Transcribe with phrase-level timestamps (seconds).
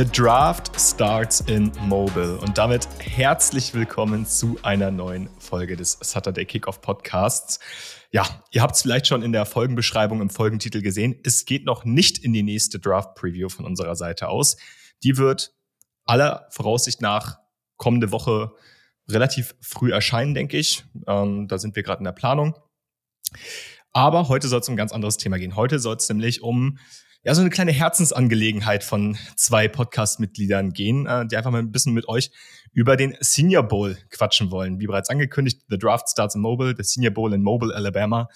[0.00, 6.46] The Draft starts in mobile und damit herzlich willkommen zu einer neuen Folge des Saturday
[6.46, 7.60] Kickoff Podcasts.
[8.10, 11.20] Ja, ihr habt es vielleicht schon in der Folgenbeschreibung im Folgentitel gesehen.
[11.22, 14.56] Es geht noch nicht in die nächste Draft Preview von unserer Seite aus.
[15.02, 15.52] Die wird
[16.06, 17.38] aller Voraussicht nach
[17.76, 18.52] kommende Woche
[19.06, 20.82] relativ früh erscheinen, denke ich.
[21.06, 22.54] Ähm, da sind wir gerade in der Planung.
[23.92, 25.56] Aber heute soll es um ein ganz anderes Thema gehen.
[25.56, 26.78] Heute soll es nämlich um
[27.22, 31.92] ja, so eine kleine Herzensangelegenheit von zwei Podcast-Mitgliedern gehen, äh, die einfach mal ein bisschen
[31.92, 32.30] mit euch
[32.72, 34.80] über den Senior Bowl quatschen wollen.
[34.80, 38.28] Wie bereits angekündigt, The Draft starts in Mobile, der Senior Bowl in Mobile, Alabama,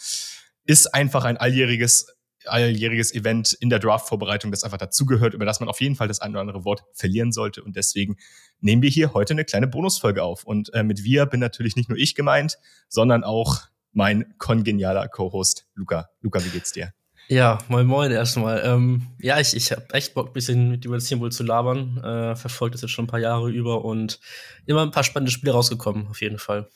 [0.65, 2.15] ist einfach ein alljähriges
[2.47, 6.21] alljähriges Event in der Draft-Vorbereitung, das einfach dazugehört, über das man auf jeden Fall das
[6.21, 7.63] ein oder andere Wort verlieren sollte.
[7.63, 8.17] Und deswegen
[8.61, 10.45] nehmen wir hier heute eine kleine Bonusfolge auf.
[10.45, 13.63] Und äh, mit wir bin natürlich nicht nur ich gemeint, sondern auch
[13.93, 16.11] mein kongenialer Co-Host Luca.
[16.21, 16.93] Luca, wie geht's dir?
[17.29, 18.63] Ja, moin moin erstmal.
[18.65, 21.43] Ähm, ja, ich, ich habe echt Bock, ein bisschen mit über das Team wohl zu
[21.43, 21.99] labern.
[21.99, 24.21] Äh, verfolgt das jetzt schon ein paar Jahre über und
[24.67, 26.69] immer ein paar spannende Spiele rausgekommen, auf jeden Fall.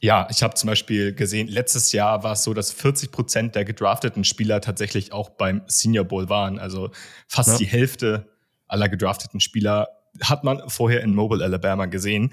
[0.00, 3.64] Ja, ich habe zum Beispiel gesehen, letztes Jahr war es so, dass 40 Prozent der
[3.64, 6.58] gedrafteten Spieler tatsächlich auch beim Senior Bowl waren.
[6.58, 6.90] Also
[7.26, 7.58] fast ja.
[7.58, 8.26] die Hälfte
[8.68, 9.88] aller gedrafteten Spieler
[10.22, 12.32] hat man vorher in Mobile, Alabama gesehen.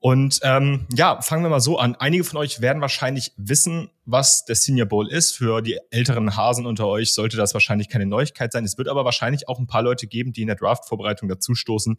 [0.00, 1.96] Und ähm, ja, fangen wir mal so an.
[1.96, 5.36] Einige von euch werden wahrscheinlich wissen, was der Senior Bowl ist.
[5.36, 8.64] Für die älteren Hasen unter euch sollte das wahrscheinlich keine Neuigkeit sein.
[8.64, 11.98] Es wird aber wahrscheinlich auch ein paar Leute geben, die in der Draft-Vorbereitung dazustoßen,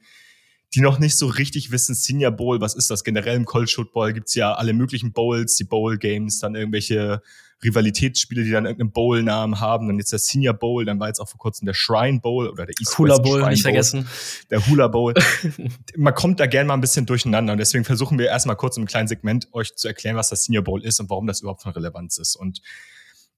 [0.74, 3.04] die noch nicht so richtig wissen, Senior Bowl, was ist das?
[3.04, 7.22] Generell im College Football gibt's ja alle möglichen Bowls, die Bowl Games, dann irgendwelche
[7.64, 9.88] Rivalitätsspiele, die dann irgendeinen Bowl-Namen haben.
[9.88, 12.66] Dann jetzt der Senior Bowl, dann war jetzt auch vor kurzem der Shrine Bowl oder
[12.66, 14.08] der East Hula Bowl, Shrine nicht Bowl, vergessen.
[14.50, 15.14] Der Hula Bowl.
[15.98, 18.86] Man kommt da gerne mal ein bisschen durcheinander und deswegen versuchen wir erstmal kurz im
[18.86, 21.74] kleinen Segment euch zu erklären, was das Senior Bowl ist und warum das überhaupt von
[21.74, 22.36] Relevanz ist.
[22.36, 22.62] Und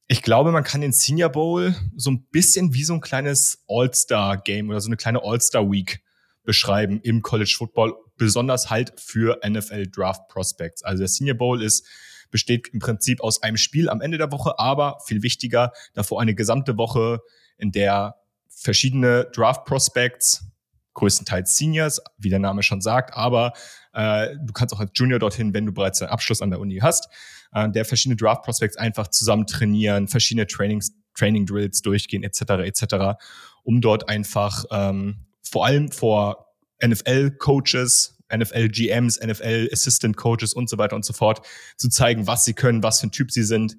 [0.07, 4.69] ich glaube, man kann den Senior Bowl so ein bisschen wie so ein kleines All-Star-Game
[4.69, 6.03] oder so eine kleine All-Star-Week
[6.43, 10.83] beschreiben im College Football, besonders halt für NFL Draft Prospects.
[10.83, 11.87] Also der Senior Bowl ist
[12.31, 16.33] besteht im Prinzip aus einem Spiel am Ende der Woche, aber viel wichtiger, davor eine
[16.33, 17.19] gesamte Woche,
[17.57, 18.15] in der
[18.49, 20.45] verschiedene Draft Prospects,
[20.93, 23.53] größtenteils Seniors, wie der Name schon sagt, aber
[23.93, 26.79] äh, du kannst auch als Junior dorthin, wenn du bereits einen Abschluss an der Uni
[26.81, 27.07] hast,
[27.53, 33.17] äh, der verschiedene Draft Prospects einfach zusammen trainieren, verschiedene Trainings, Training Drills durchgehen, etc., etc.,
[33.63, 36.47] um dort einfach ähm, vor allem vor
[36.83, 41.45] NFL-Coaches NFL GMs, NFL Assistant Coaches und so weiter und so fort,
[41.77, 43.77] zu zeigen, was sie können, was für ein Typ sie sind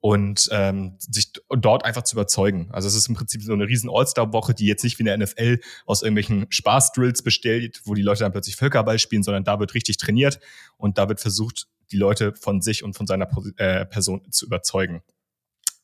[0.00, 2.68] und ähm, sich dort einfach zu überzeugen.
[2.70, 5.18] Also es ist im Prinzip so eine riesen All-Star-Woche, die jetzt nicht wie in der
[5.18, 9.74] NFL aus irgendwelchen Spaß-Drills bestellt, wo die Leute dann plötzlich Völkerball spielen, sondern da wird
[9.74, 10.38] richtig trainiert
[10.76, 15.02] und da wird versucht, die Leute von sich und von seiner äh, Person zu überzeugen.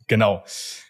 [0.06, 0.45] Genau.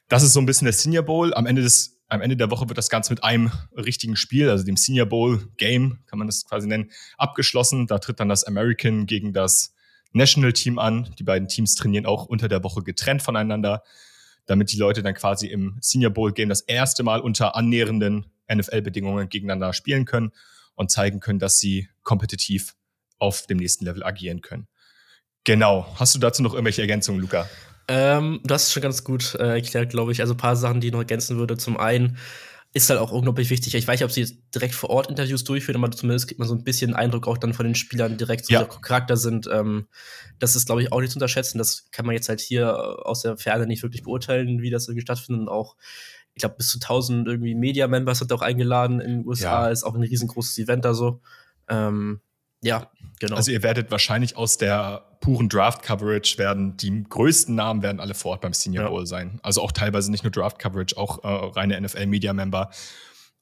[0.09, 1.33] Das ist so ein bisschen der Senior Bowl.
[1.35, 4.65] Am Ende des am Ende der Woche wird das Ganze mit einem richtigen Spiel, also
[4.65, 7.87] dem Senior Bowl Game, kann man das quasi nennen, abgeschlossen.
[7.87, 9.75] Da tritt dann das American gegen das
[10.13, 11.15] National Team an.
[11.19, 13.83] Die beiden Teams trainieren auch unter der Woche getrennt voneinander,
[14.45, 19.31] damit die Leute dann quasi im Senior Bowl Game das erste Mal unter annähernden NFL-Bedingungen
[19.31, 20.33] gegeneinander spielen können
[20.75, 22.77] und zeigen können, dass sie kompetitiv
[23.19, 24.69] auf dem nächsten Level agieren können.
[25.45, 25.87] Genau.
[25.99, 27.49] Hast du dazu noch irgendwelche Ergänzungen, Luca?
[27.89, 30.21] Ähm, du hast es schon ganz gut äh, erklärt, glaube ich.
[30.21, 31.57] Also ein paar Sachen, die ich noch ergänzen würde.
[31.57, 32.19] Zum einen
[32.75, 33.75] ist halt auch unglaublich wichtig.
[33.75, 36.55] Ich weiß nicht, ob sie direkt vor Ort Interviews durchführen, aber zumindest kriegt man so
[36.55, 38.65] ein bisschen Eindruck auch dann von den Spielern direkt, so ja.
[38.65, 39.47] Charakter sind.
[39.53, 39.89] Ähm,
[40.39, 41.59] das ist, glaube ich, auch nicht zu unterschätzen.
[41.59, 45.03] Das kann man jetzt halt hier aus der Ferne nicht wirklich beurteilen, wie das irgendwie
[45.03, 45.43] stattfindet.
[45.43, 45.77] Und auch,
[46.35, 49.67] ich glaube, bis zu 1000 irgendwie Media-Members sind auch eingeladen in den USA.
[49.67, 49.69] Ja.
[49.69, 51.21] Ist auch ein riesengroßes Event da so.
[51.69, 52.21] Ähm,
[52.63, 52.91] ja,
[53.23, 53.37] genau.
[53.37, 58.33] Also ihr werdet wahrscheinlich aus der puren Draft-Coverage werden, die größten Namen werden alle vor
[58.33, 58.91] Ort beim Senior ja.
[58.91, 59.39] Bowl sein.
[59.43, 62.71] Also auch teilweise nicht nur Draft-Coverage, auch äh, reine NFL-Media-Member.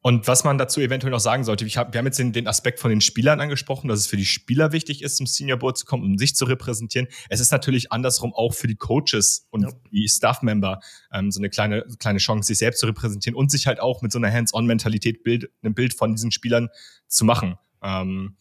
[0.03, 2.81] Und was man dazu eventuell noch sagen sollte, hab, wir haben jetzt den, den, Aspekt
[2.81, 5.85] von den Spielern angesprochen, dass es für die Spieler wichtig ist, zum Senior Bowl zu
[5.85, 7.07] kommen, um sich zu repräsentieren.
[7.29, 9.69] Es ist natürlich andersrum auch für die Coaches und ja.
[9.93, 10.81] die Staff-Member
[11.13, 14.11] ähm, so eine kleine, kleine Chance, sich selbst zu repräsentieren und sich halt auch mit
[14.11, 16.71] so einer Hands-on-Mentalität Bild, ein Bild von diesen Spielern
[17.07, 17.57] zu machen.
[17.83, 18.37] Ähm,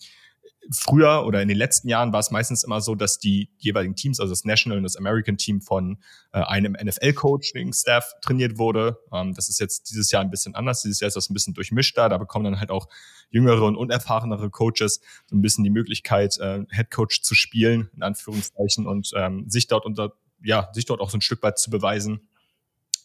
[0.72, 4.20] früher oder in den letzten Jahren war es meistens immer so, dass die jeweiligen Teams,
[4.20, 5.98] also das National und das American Team von
[6.32, 8.98] äh, einem NFL-Coaching-Staff trainiert wurde.
[9.12, 10.82] Ähm, das ist jetzt dieses Jahr ein bisschen anders.
[10.82, 12.10] Dieses Jahr ist das ein bisschen durchmischter.
[12.10, 12.88] Da bekommen dann halt auch
[13.30, 18.04] jüngere und unerfahrenere Coaches so ein bisschen die Möglichkeit, äh, Head Coach zu spielen, in
[18.04, 20.14] Anführungszeichen, und ähm, sich dort unter,
[20.44, 22.29] ja, sich dort auch so ein Stück weit zu beweisen.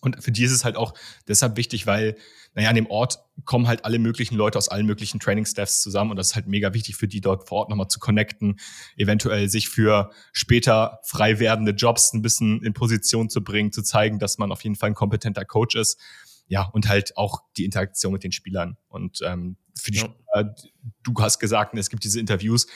[0.04, 0.94] Und für die ist es halt auch
[1.26, 2.16] deshalb wichtig, weil,
[2.54, 6.16] naja, an dem Ort kommen halt alle möglichen Leute aus allen möglichen Training-Staffs zusammen und
[6.16, 8.60] das ist halt mega wichtig für die dort vor Ort nochmal zu connecten,
[8.96, 14.18] eventuell sich für später frei werdende Jobs ein bisschen in Position zu bringen, zu zeigen,
[14.18, 15.98] dass man auf jeden Fall ein kompetenter Coach ist.
[16.46, 18.76] ja, und halt auch die Interaktion mit den Spielern.
[18.88, 20.04] Und ähm, für die ja.
[20.04, 20.54] Spieler,
[21.02, 22.66] du hast gesagt, es gibt diese Interviews,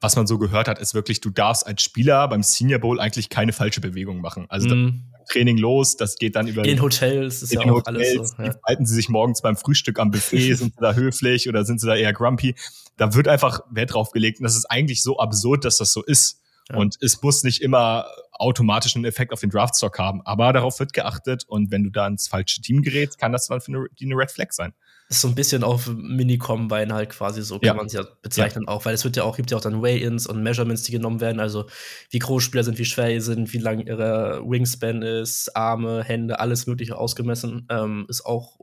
[0.00, 3.28] was man so gehört hat, ist wirklich, du darfst als Spieler beim Senior Bowl eigentlich
[3.28, 4.46] keine falsche Bewegung machen.
[4.48, 5.04] Also mm.
[5.28, 6.64] Training los, das geht dann über.
[6.64, 8.42] In Hotels ist ja auch Hotels, alles so.
[8.42, 8.54] Ja.
[8.66, 11.86] Halten sie sich morgens beim Frühstück am Buffet, sind sie da höflich oder sind sie
[11.86, 12.54] da eher grumpy?
[12.96, 16.02] Da wird einfach Wert drauf gelegt und das ist eigentlich so absurd, dass das so
[16.02, 16.40] ist.
[16.70, 16.76] Ja.
[16.76, 20.94] Und es muss nicht immer automatisch einen Effekt auf den Draftstock haben, aber darauf wird
[20.94, 24.14] geachtet und wenn du da ins falsche Team gerätst, kann das dann für eine, eine
[24.14, 24.72] Red Flag sein
[25.10, 27.74] ist so ein bisschen auf Mini-Combine halt quasi so, kann ja.
[27.74, 28.72] man es ja bezeichnen ja.
[28.72, 31.20] auch, weil es wird ja auch, gibt ja auch dann Weigh-Ins und Measurements, die genommen
[31.20, 31.66] werden, also
[32.10, 36.38] wie groß Spieler sind, wie schwer sie sind, wie lang ihre Wingspan ist, Arme, Hände,
[36.38, 38.60] alles mögliche ausgemessen, ähm, ist auch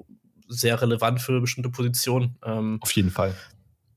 [0.48, 2.38] sehr relevant für bestimmte Positionen.
[2.46, 3.36] Ähm, auf jeden Fall.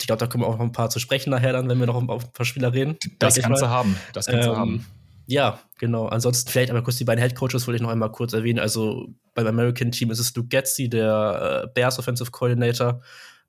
[0.01, 1.87] Ich glaube, da kommen wir auch noch ein paar zu sprechen nachher dann, wenn wir
[1.87, 2.97] noch auf ein paar Spieler reden.
[3.21, 4.87] Das kannst du haben, das kannst ähm, du haben.
[5.31, 6.09] Ja, genau.
[6.09, 8.59] Ansonsten vielleicht einmal kurz die beiden Head Coaches wollte ich noch einmal kurz erwähnen.
[8.59, 13.01] Also beim American Team ist es Luke Getzi, der äh, Bears Offensive Coordinator,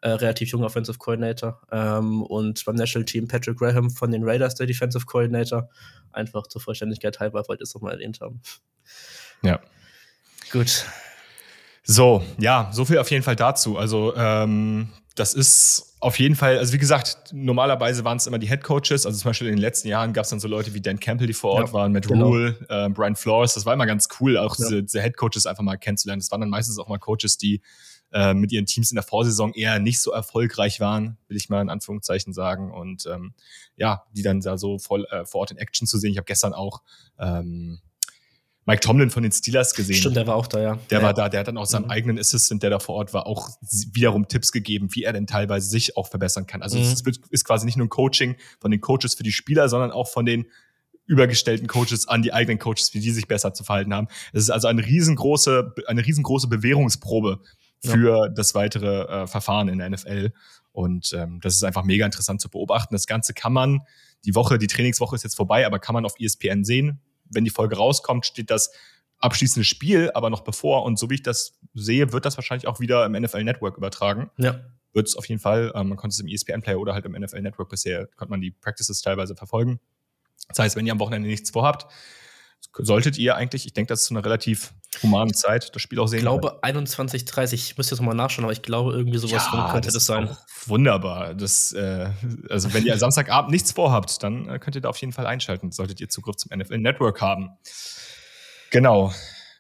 [0.02, 1.60] äh, relativ junger Offensive Coordinator.
[1.72, 5.70] Ähm, und beim National Team Patrick Graham von den Raiders, der Defensive Coordinator.
[6.12, 8.44] Einfach zur Vollständigkeit halber, wollte ich es nochmal erwähnt haben.
[9.42, 9.60] Ja.
[10.52, 10.86] Gut.
[11.82, 13.80] So, ja, so viel auf jeden Fall dazu.
[13.80, 18.48] Also, ähm, das ist auf jeden Fall, also wie gesagt, normalerweise waren es immer die
[18.48, 19.06] Head Coaches.
[19.06, 21.28] Also zum Beispiel in den letzten Jahren gab es dann so Leute wie Dan Campbell,
[21.28, 22.28] die vor Ort ja, waren, Matt genau.
[22.28, 23.54] Rule, äh, Brian Flores.
[23.54, 24.66] Das war immer ganz cool, auch ja.
[24.66, 26.20] diese, diese Head Coaches einfach mal kennenzulernen.
[26.20, 27.62] Das waren dann meistens auch mal Coaches, die
[28.14, 31.62] äh, mit ihren Teams in der Vorsaison eher nicht so erfolgreich waren, will ich mal
[31.62, 32.72] in Anführungszeichen sagen.
[32.72, 33.36] Und ähm,
[33.76, 36.14] ja, die dann da so voll äh, vor Ort in Action zu sehen.
[36.14, 36.82] Ich habe gestern auch
[37.20, 37.80] ähm,
[38.72, 39.98] Mike Tomlin von den Steelers gesehen.
[39.98, 40.80] Stimmt, der war auch da, ja.
[40.90, 41.04] Der ja.
[41.04, 41.92] war da, der hat dann auch seinem mhm.
[41.92, 43.50] eigenen Assistant, der da vor Ort war, auch
[43.92, 46.62] wiederum Tipps gegeben, wie er denn teilweise sich auch verbessern kann.
[46.62, 46.84] Also mhm.
[46.84, 50.08] es ist quasi nicht nur ein Coaching von den Coaches für die Spieler, sondern auch
[50.08, 50.46] von den
[51.06, 54.08] übergestellten Coaches an die eigenen Coaches, wie die sich besser zu verhalten haben.
[54.32, 57.42] Es ist also eine riesengroße, eine riesengroße Bewährungsprobe
[57.84, 58.30] für ja.
[58.30, 60.32] das weitere äh, Verfahren in der NFL.
[60.72, 62.96] Und ähm, das ist einfach mega interessant zu beobachten.
[62.96, 63.82] Das Ganze kann man,
[64.24, 67.50] die Woche, die Trainingswoche ist jetzt vorbei, aber kann man auf ESPN sehen wenn die
[67.52, 68.72] Folge rauskommt, steht das
[69.22, 70.84] abschließende Spiel aber noch bevor.
[70.84, 74.30] Und so wie ich das sehe, wird das wahrscheinlich auch wieder im NFL Network übertragen.
[74.38, 74.60] Ja.
[74.94, 75.72] Wird es auf jeden Fall.
[75.76, 78.52] Ähm, man konnte es im ESPN-Player oder halt im NFL Network bisher, konnte man die
[78.52, 79.80] Practices teilweise verfolgen.
[80.50, 81.86] Das heißt, wenn ihr am Wochenende nichts vorhabt,
[82.74, 86.08] solltet ihr eigentlich, ich denke, das ist zu einer relativ humanen Zeit, das Spiel auch
[86.08, 86.20] sehen.
[86.20, 89.88] Ich glaube 21.30, ich müsste jetzt nochmal nachschauen, aber ich glaube irgendwie sowas ja, könnte
[89.88, 90.36] das, das sein.
[90.66, 91.34] Wunderbar.
[91.34, 92.10] Das, äh,
[92.50, 95.72] also wenn ihr Samstagabend nichts vorhabt, dann äh, könnt ihr da auf jeden Fall einschalten.
[95.72, 97.52] Solltet ihr Zugriff zum NFL Network haben.
[98.70, 99.14] Genau.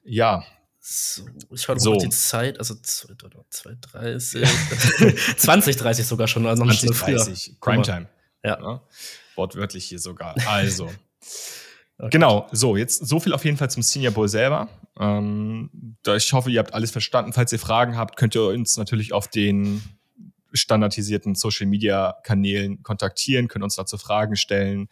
[0.04, 0.44] Ja.
[0.80, 1.96] So, ich schaue so.
[1.96, 4.44] die Zeit, also 2.30,
[5.38, 8.08] 20.30 sogar schon, also noch 20.30, Primetime.
[8.44, 8.60] Ja.
[8.60, 8.82] ja.
[9.36, 10.36] Wortwörtlich hier sogar.
[10.48, 10.90] Also.
[12.02, 12.10] Okay.
[12.14, 14.68] Genau, so, jetzt so viel auf jeden Fall zum Senior Bowl selber.
[15.00, 15.70] Ähm,
[16.04, 17.32] ich hoffe, ihr habt alles verstanden.
[17.32, 19.84] Falls ihr Fragen habt, könnt ihr uns natürlich auf den
[20.52, 24.90] standardisierten Social Media Kanälen kontaktieren, könnt uns dazu Fragen stellen,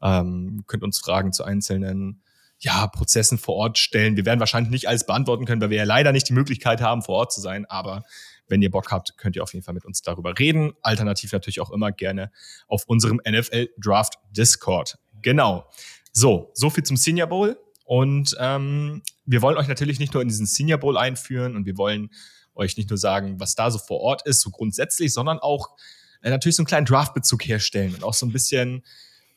[0.00, 2.22] ähm, könnt uns Fragen zu einzelnen
[2.60, 4.16] ja, Prozessen vor Ort stellen.
[4.16, 7.02] Wir werden wahrscheinlich nicht alles beantworten können, weil wir ja leider nicht die Möglichkeit haben,
[7.02, 7.66] vor Ort zu sein.
[7.66, 8.04] Aber
[8.46, 10.74] wenn ihr Bock habt, könnt ihr auf jeden Fall mit uns darüber reden.
[10.80, 12.30] Alternativ natürlich auch immer gerne
[12.68, 14.96] auf unserem NFL Draft Discord.
[15.22, 15.66] Genau.
[16.12, 17.58] So, so viel zum Senior Bowl.
[17.84, 21.76] Und ähm, wir wollen euch natürlich nicht nur in diesen Senior Bowl einführen und wir
[21.76, 22.10] wollen
[22.54, 25.76] euch nicht nur sagen, was da so vor Ort ist, so grundsätzlich, sondern auch
[26.22, 28.84] äh, natürlich so einen kleinen Draft-Bezug herstellen und auch so ein bisschen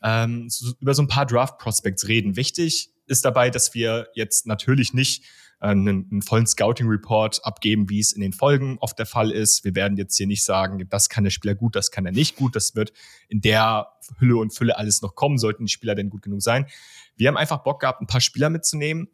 [0.03, 2.35] ähm, so, über so ein paar Draft-Prospects reden.
[2.35, 5.23] Wichtig ist dabei, dass wir jetzt natürlich nicht
[5.59, 9.63] einen, einen vollen Scouting-Report abgeben, wie es in den Folgen oft der Fall ist.
[9.63, 12.35] Wir werden jetzt hier nicht sagen, das kann der Spieler gut, das kann er nicht
[12.35, 12.55] gut.
[12.55, 12.93] Das wird
[13.27, 13.87] in der
[14.19, 16.67] Hülle und Fülle alles noch kommen, sollten die Spieler denn gut genug sein.
[17.15, 19.07] Wir haben einfach Bock gehabt, ein paar Spieler mitzunehmen,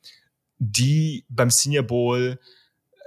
[0.57, 2.39] die beim Senior Bowl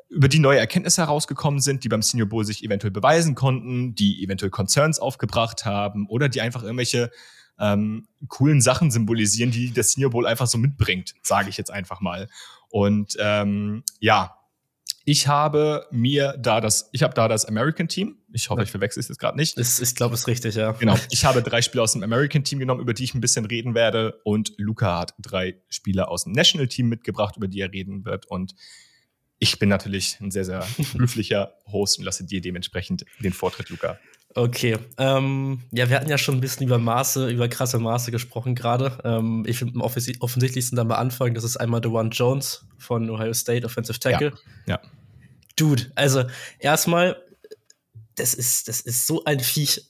[0.09, 4.23] über die neue Erkenntnisse herausgekommen sind, die beim Senior Bowl sich eventuell beweisen konnten, die
[4.23, 7.11] eventuell Concerns aufgebracht haben oder die einfach irgendwelche
[7.59, 12.01] ähm, coolen Sachen symbolisieren, die der Senior Bowl einfach so mitbringt, sage ich jetzt einfach
[12.01, 12.29] mal.
[12.75, 14.37] Und ähm, ja,
[15.05, 18.17] ich habe mir da das, ich habe da das American Team.
[18.33, 19.57] Ich hoffe, ich verwechsel es jetzt gerade nicht.
[19.57, 20.73] Ist, ich glaube, es ist richtig, ja.
[20.73, 20.97] Genau.
[21.13, 23.77] Ich habe drei Spieler aus dem American Team genommen, über die ich ein bisschen reden
[23.77, 24.21] werde.
[24.25, 28.27] Und Luca hat drei Spieler aus dem National Team mitgebracht, über die er reden wird.
[28.27, 28.57] Und
[29.39, 30.67] ich bin natürlich ein sehr, sehr
[30.99, 34.01] höflicher Host und lasse dir dementsprechend den Vortritt, Luca.
[34.37, 34.77] Okay.
[34.99, 38.99] Ähm, ja, wir hatten ja schon ein bisschen über Maße, über krasse Maße gesprochen gerade.
[39.05, 42.67] Ähm, ich finde am offens offensichtlichsten dann bei Anfang, das ist einmal The One Jones
[42.77, 44.33] von Ohio State, Offensive Tackle.
[44.67, 44.75] Ja.
[44.75, 44.81] ja.
[45.55, 46.25] Dude, also
[46.59, 47.17] erstmal,
[48.17, 49.89] das ist, das ist so ein Viech.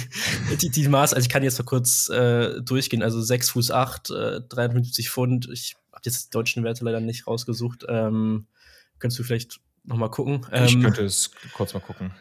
[0.60, 3.02] die, die Maße, also ich kann jetzt mal kurz äh, durchgehen.
[3.02, 5.48] Also 6 Fuß 8, äh, 350 Pfund.
[5.52, 7.84] Ich habe jetzt die deutschen Werte leider nicht rausgesucht.
[7.88, 8.48] Ähm,
[8.98, 10.44] könntest du vielleicht noch mal gucken.
[10.52, 12.12] Ich ähm, könnte es kurz mal gucken.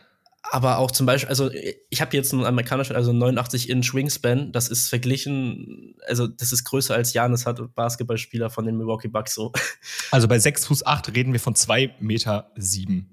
[0.53, 1.49] Aber auch zum Beispiel, also
[1.89, 6.63] ich habe jetzt einen amerikanischen, also 89 Inch Wingspan, das ist verglichen, also das ist
[6.65, 9.51] größer als Janis hat, Basketballspieler von den Milwaukee Bucks so.
[10.11, 13.09] Also bei 6 Fuß 8 reden wir von 2 Meter 7.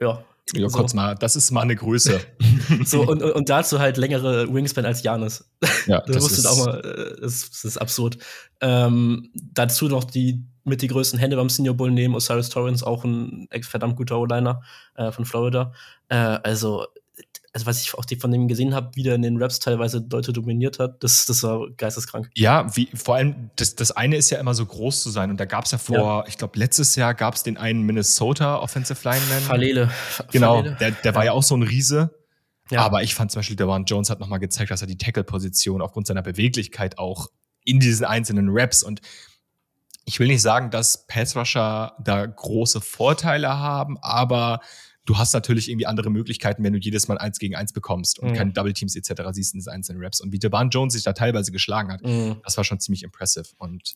[0.00, 0.24] Ja.
[0.54, 0.78] Ja, so.
[0.78, 2.20] kurz mal, das ist mal eine Größe.
[2.84, 5.50] so, und, und dazu halt längere Wingspan als Janis.
[5.88, 8.18] Ja, das, das ist auch mal, äh, das, das ist absurd.
[8.60, 12.14] Ähm, dazu noch die mit die größten Hände beim Senior Bowl nehmen.
[12.14, 14.62] Osiris Torrance, auch ein verdammt guter O-Liner
[14.96, 15.72] äh, von Florida.
[16.08, 16.86] Äh, also,
[17.52, 20.32] also, was ich auch von dem gesehen habe, wie der in den Raps teilweise Leute
[20.32, 22.30] dominiert hat, das, das war geisteskrank.
[22.34, 25.30] Ja, wie, vor allem, das, das eine ist ja immer so groß zu sein.
[25.30, 26.24] Und da gab es ja vor, ja.
[26.26, 29.40] ich glaube, letztes Jahr gab es den einen Minnesota Offensive Lineman.
[29.40, 29.90] Falele.
[30.32, 32.10] Genau, der, der war ja auch so ein Riese.
[32.70, 32.80] Ja.
[32.80, 35.80] Aber ich fand zum Beispiel, der Warren Jones hat nochmal gezeigt, dass er die Tackle-Position
[35.80, 37.28] aufgrund seiner Beweglichkeit auch
[37.64, 39.00] in diesen einzelnen Raps und
[40.06, 44.60] ich will nicht sagen, dass Pass-Rusher da große Vorteile haben, aber
[45.04, 48.30] du hast natürlich irgendwie andere Möglichkeiten, wenn du jedes Mal eins gegen eins bekommst und
[48.30, 48.34] mhm.
[48.34, 49.22] keine Double Teams etc.
[49.32, 50.20] siehst in den einzelnen Raps.
[50.20, 52.36] Und wie Devon Jones sich da teilweise geschlagen hat, mhm.
[52.44, 53.48] das war schon ziemlich impressive.
[53.58, 53.94] Und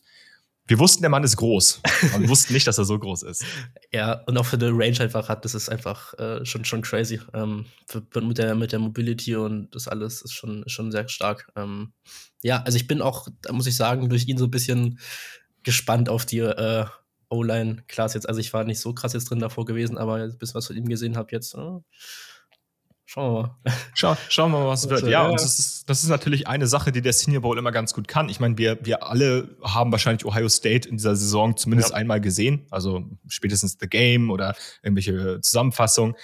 [0.67, 1.81] wir wussten, der Mann ist groß.
[2.13, 3.43] Aber wir wussten nicht, dass er so groß ist.
[3.93, 7.19] Ja, und auch für den Range einfach hat, das ist einfach äh, schon, schon crazy.
[7.33, 7.65] Ähm,
[8.21, 11.51] mit, der, mit der Mobility und das alles ist schon, schon sehr stark.
[11.55, 11.93] Ähm,
[12.43, 14.99] ja, also ich bin auch, da muss ich sagen, durch ihn so ein bisschen
[15.63, 16.85] gespannt auf die äh,
[17.29, 17.83] O-Line.
[17.87, 20.67] Klar, jetzt, also ich war nicht so krass jetzt drin davor gewesen, aber bis was
[20.67, 21.53] von ihm gesehen habe jetzt.
[21.53, 21.79] Äh,
[23.05, 23.57] schauen wir mal.
[23.93, 25.03] Schau, schauen wir mal, was wird.
[25.07, 27.93] Ja, und das ist, das ist natürlich eine Sache, die der Senior Bowl immer ganz
[27.93, 28.29] gut kann.
[28.29, 31.95] Ich meine, wir, wir alle haben wahrscheinlich Ohio State in dieser Saison zumindest ja.
[31.95, 32.67] einmal gesehen.
[32.69, 36.15] Also spätestens The Game oder irgendwelche Zusammenfassungen.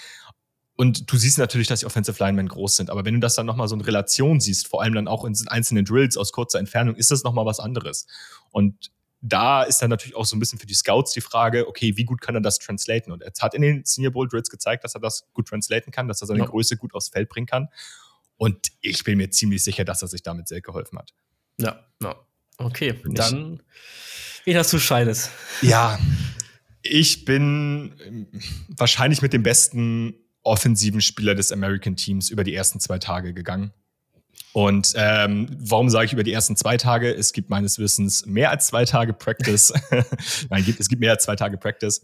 [0.76, 2.90] Und du siehst natürlich, dass die Offensive Linemen groß sind.
[2.90, 5.34] Aber wenn du das dann nochmal so in Relation siehst, vor allem dann auch in
[5.48, 8.06] einzelnen Drills aus kurzer Entfernung, ist das nochmal was anderes.
[8.52, 11.96] Und da ist dann natürlich auch so ein bisschen für die Scouts die Frage, okay,
[11.96, 13.10] wie gut kann er das translaten?
[13.10, 16.08] Und er hat in den Senior Bowl Drills gezeigt, dass er das gut translaten kann,
[16.08, 16.46] dass er seine ja.
[16.46, 17.68] Größe gut aufs Feld bringen kann.
[18.36, 21.12] Und ich bin mir ziemlich sicher, dass er sich damit sehr geholfen hat.
[21.60, 22.14] Ja, ja.
[22.58, 23.62] Okay, dann,
[24.44, 25.30] wie hast du Scheines?
[25.62, 25.98] Ja,
[26.82, 28.26] ich bin ähm,
[28.68, 33.72] wahrscheinlich mit dem besten offensiven Spieler des American Teams über die ersten zwei Tage gegangen.
[34.52, 37.14] Und ähm, warum sage ich über die ersten zwei Tage?
[37.14, 39.72] Es gibt meines Wissens mehr als zwei Tage Practice.
[40.50, 42.02] Nein, es gibt mehr als zwei Tage Practice.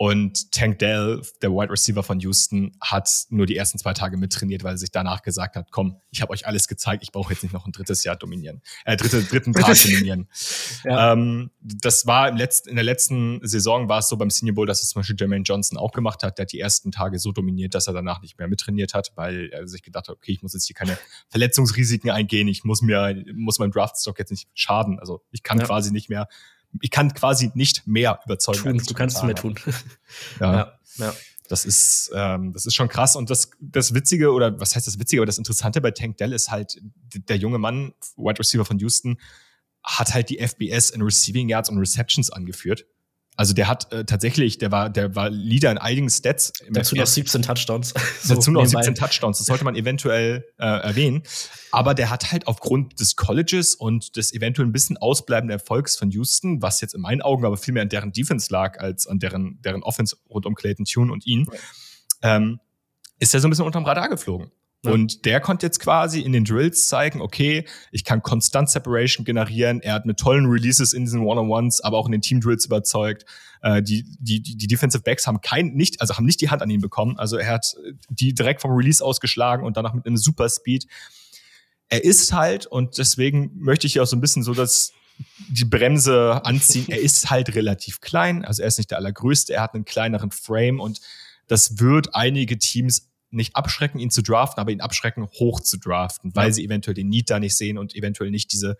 [0.00, 4.62] Und Tank Dell, der Wide Receiver von Houston, hat nur die ersten zwei Tage mittrainiert,
[4.62, 7.42] weil er sich danach gesagt hat, komm, ich habe euch alles gezeigt, ich brauche jetzt
[7.42, 10.28] nicht noch ein drittes Jahr dominieren, äh, dritte, dritten Tag dominieren.
[10.84, 11.12] ja.
[11.12, 14.66] ähm, das war im letzten, in der letzten Saison war es so beim Senior Bowl,
[14.66, 16.38] dass es zum Beispiel Jermaine Johnson auch gemacht hat.
[16.38, 19.48] Der hat die ersten Tage so dominiert, dass er danach nicht mehr mittrainiert hat, weil
[19.48, 20.96] er sich gedacht hat, okay, ich muss jetzt hier keine
[21.28, 25.00] Verletzungsrisiken eingehen, ich muss mir, muss meinem Draftstock jetzt nicht schaden.
[25.00, 25.64] Also ich kann ja.
[25.66, 26.28] quasi nicht mehr
[26.80, 28.78] ich kann quasi nicht mehr überzeugen.
[28.78, 29.54] Tun, du kannst mehr tun.
[30.40, 30.52] ja.
[30.52, 31.14] ja, ja.
[31.48, 33.16] Das ist, ähm, das ist schon krass.
[33.16, 36.32] Und das, das Witzige, oder was heißt das Witzige, aber das Interessante bei Tank Dell
[36.32, 36.78] ist halt,
[37.14, 39.18] der junge Mann, Wide Receiver von Houston,
[39.82, 42.84] hat halt die FBS in Receiving Yards und Receptions angeführt.
[43.38, 46.52] Also der hat äh, tatsächlich, der war, der war Leader in einigen Stats.
[46.70, 47.94] Dazu noch 17 Touchdowns.
[48.20, 49.38] so dazu noch 17 Touchdowns.
[49.38, 51.22] Das sollte man eventuell äh, erwähnen.
[51.70, 56.10] Aber der hat halt aufgrund des Colleges und des eventuell ein bisschen ausbleibenden Erfolgs von
[56.10, 59.20] Houston, was jetzt in meinen Augen aber viel mehr an deren Defense lag als an
[59.20, 61.46] deren, deren Offense rund um Clayton Tune und ihn,
[62.22, 62.58] ähm,
[63.20, 64.50] ist er so ein bisschen unterm Radar geflogen.
[64.84, 69.80] Und der konnte jetzt quasi in den Drills zeigen, okay, ich kann konstant Separation generieren.
[69.80, 73.24] Er hat mit tollen Releases in diesen One-on-Ones, aber auch in den Team-Drills überzeugt.
[73.60, 76.70] Äh, die, die, die Defensive Backs haben kein, nicht, also haben nicht die Hand an
[76.70, 77.18] ihn bekommen.
[77.18, 77.74] Also er hat
[78.08, 80.86] die direkt vom Release ausgeschlagen und danach mit einem Super Speed.
[81.88, 84.92] Er ist halt, und deswegen möchte ich hier auch so ein bisschen so das,
[85.48, 86.86] die Bremse anziehen.
[86.88, 90.30] Er ist halt relativ klein, also er ist nicht der allergrößte, er hat einen kleineren
[90.30, 91.00] Frame und
[91.48, 96.34] das wird einige Teams nicht abschrecken, ihn zu draften, aber ihn abschrecken, hoch zu draften,
[96.34, 96.52] weil ja.
[96.52, 98.76] sie eventuell den Need da nicht sehen und eventuell nicht diese,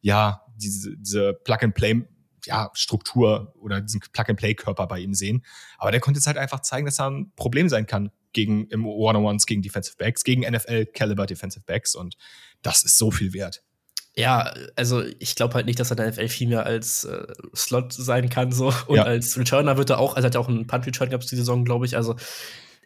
[0.00, 2.04] ja, diese, diese Plug-and-Play
[2.46, 5.44] ja, Struktur oder diesen Plug-and-Play-Körper bei ihm sehen.
[5.76, 8.86] Aber der konnte jetzt halt einfach zeigen, dass er ein Problem sein kann gegen im
[8.86, 12.16] One-on-Ones, gegen Defensive Backs, gegen NFL-Caliber Defensive Backs und
[12.62, 13.62] das ist so viel wert.
[14.14, 17.92] Ja, also ich glaube halt nicht, dass er der NFL viel mehr als äh, Slot
[17.92, 19.04] sein kann so und ja.
[19.04, 21.64] als Returner wird er auch, also hat er auch einen Punt Return gehabt die Saison,
[21.64, 21.96] glaube ich.
[21.96, 22.16] Also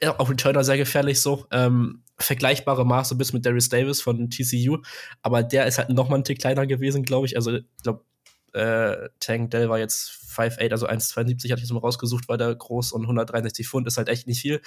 [0.08, 1.46] auch Returner sehr gefährlich so.
[1.50, 4.78] Ähm, vergleichbare Maße bis mit Darius Davis von TCU,
[5.22, 7.36] aber der ist halt noch mal ein Tick kleiner gewesen, glaube ich.
[7.36, 8.04] Also ich glaube,
[8.52, 12.54] äh, Tank Dell war jetzt 5'8, also 1,72 hatte ich jetzt mal rausgesucht, war der
[12.54, 14.60] groß und 163 Pfund ist halt echt nicht viel.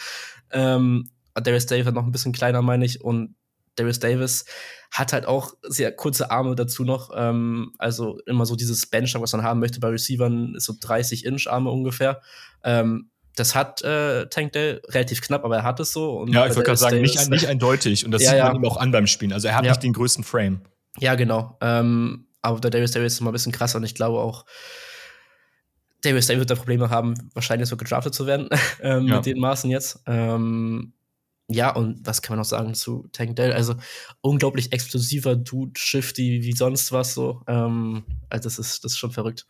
[0.51, 3.36] Ähm, Darius Davis noch ein bisschen kleiner, meine ich, und
[3.75, 4.46] Darius Davis
[4.92, 7.12] hat halt auch sehr kurze Arme dazu noch.
[7.13, 11.25] Ähm, also immer so dieses Bench, was man haben möchte bei Receivern, ist so 30
[11.25, 12.22] Inch Arme ungefähr.
[12.63, 16.20] Ähm, das hat äh, Tank Dell relativ knapp, aber er hat es so.
[16.20, 18.06] Und ja, ich wollte gerade sagen, nicht, nicht eindeutig.
[18.06, 18.60] Und das ja, sieht man ja.
[18.60, 19.34] ihm auch an beim Spielen.
[19.34, 19.72] Also er hat ja.
[19.72, 20.62] nicht den größten Frame.
[21.00, 21.58] Ja, genau.
[21.62, 24.46] Ähm, aber der Darius Davis ist mal ein bisschen krasser und ich glaube auch,
[26.01, 28.50] Darius Davis wird da Probleme haben, wahrscheinlich so gedraftet zu werden
[28.82, 30.01] ähm, mit den Maßen jetzt.
[30.06, 30.94] Ähm,
[31.48, 33.51] ja, und was kann man noch sagen zu Tank Dell?
[33.51, 33.75] Also
[34.22, 37.42] unglaublich explosiver Dude, shifty wie sonst was so.
[37.48, 39.46] Ähm, also das ist, das ist schon verrückt.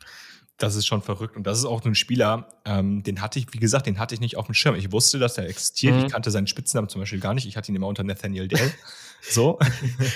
[0.57, 1.35] Das ist schon verrückt.
[1.35, 4.21] Und das ist auch ein Spieler, ähm, den hatte ich, wie gesagt, den hatte ich
[4.21, 4.75] nicht auf dem Schirm.
[4.75, 5.95] Ich wusste, dass er existiert.
[5.95, 6.05] Mhm.
[6.05, 7.45] Ich kannte seinen Spitznamen zum Beispiel gar nicht.
[7.45, 8.71] Ich hatte ihn immer unter Nathaniel Dell.
[9.27, 9.57] So.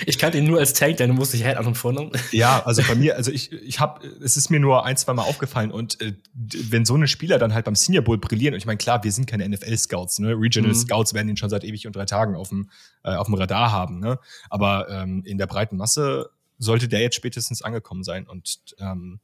[0.06, 2.12] ich kannte ihn nur als Tank, dann musste ich halt auch noch Vornamen.
[2.30, 5.22] Ja, also bei mir, also ich, ich habe, es ist mir nur ein, zwei Mal
[5.22, 8.66] aufgefallen und äh, wenn so eine Spieler dann halt beim Senior Bowl brillieren, und ich
[8.66, 10.28] meine, klar, wir sind keine NFL-Scouts, ne?
[10.38, 10.76] Regional mhm.
[10.76, 12.70] Scouts werden ihn schon seit ewig und drei Tagen auf dem,
[13.02, 14.20] äh, auf dem Radar haben, ne?
[14.48, 18.28] Aber ähm, in der breiten Masse sollte der jetzt spätestens angekommen sein.
[18.28, 19.18] Und ähm,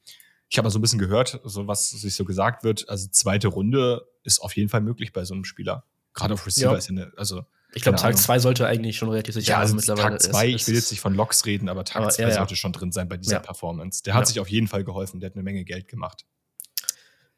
[0.48, 3.48] ich habe mal so ein bisschen gehört, so was sich so gesagt wird, also zweite
[3.48, 5.84] Runde ist auf jeden Fall möglich bei so einem Spieler.
[6.14, 6.78] Gerade auf Receiver ja.
[6.78, 9.74] ist ja eine, also ich glaube, Tag 2 sollte eigentlich schon relativ sicher ja, also
[9.74, 10.16] mittlerweile.
[10.16, 12.34] Tag 2, ich will jetzt nicht von Loks reden, aber Tag 2 ja, ja.
[12.36, 13.40] sollte schon drin sein bei dieser ja.
[13.40, 14.02] Performance.
[14.02, 16.24] Der hat sich auf jeden Fall geholfen, der hat eine Menge Geld gemacht.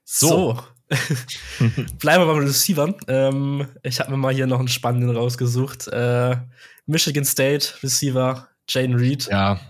[0.04, 0.54] So.
[0.54, 0.64] so.
[1.98, 2.94] Bleiben wir beim Receiver.
[3.08, 5.88] Ähm, ich habe mir mal hier noch einen spannenden rausgesucht.
[5.88, 6.36] Äh,
[6.86, 9.26] Michigan State Receiver Jane Reed.
[9.26, 9.60] Ja.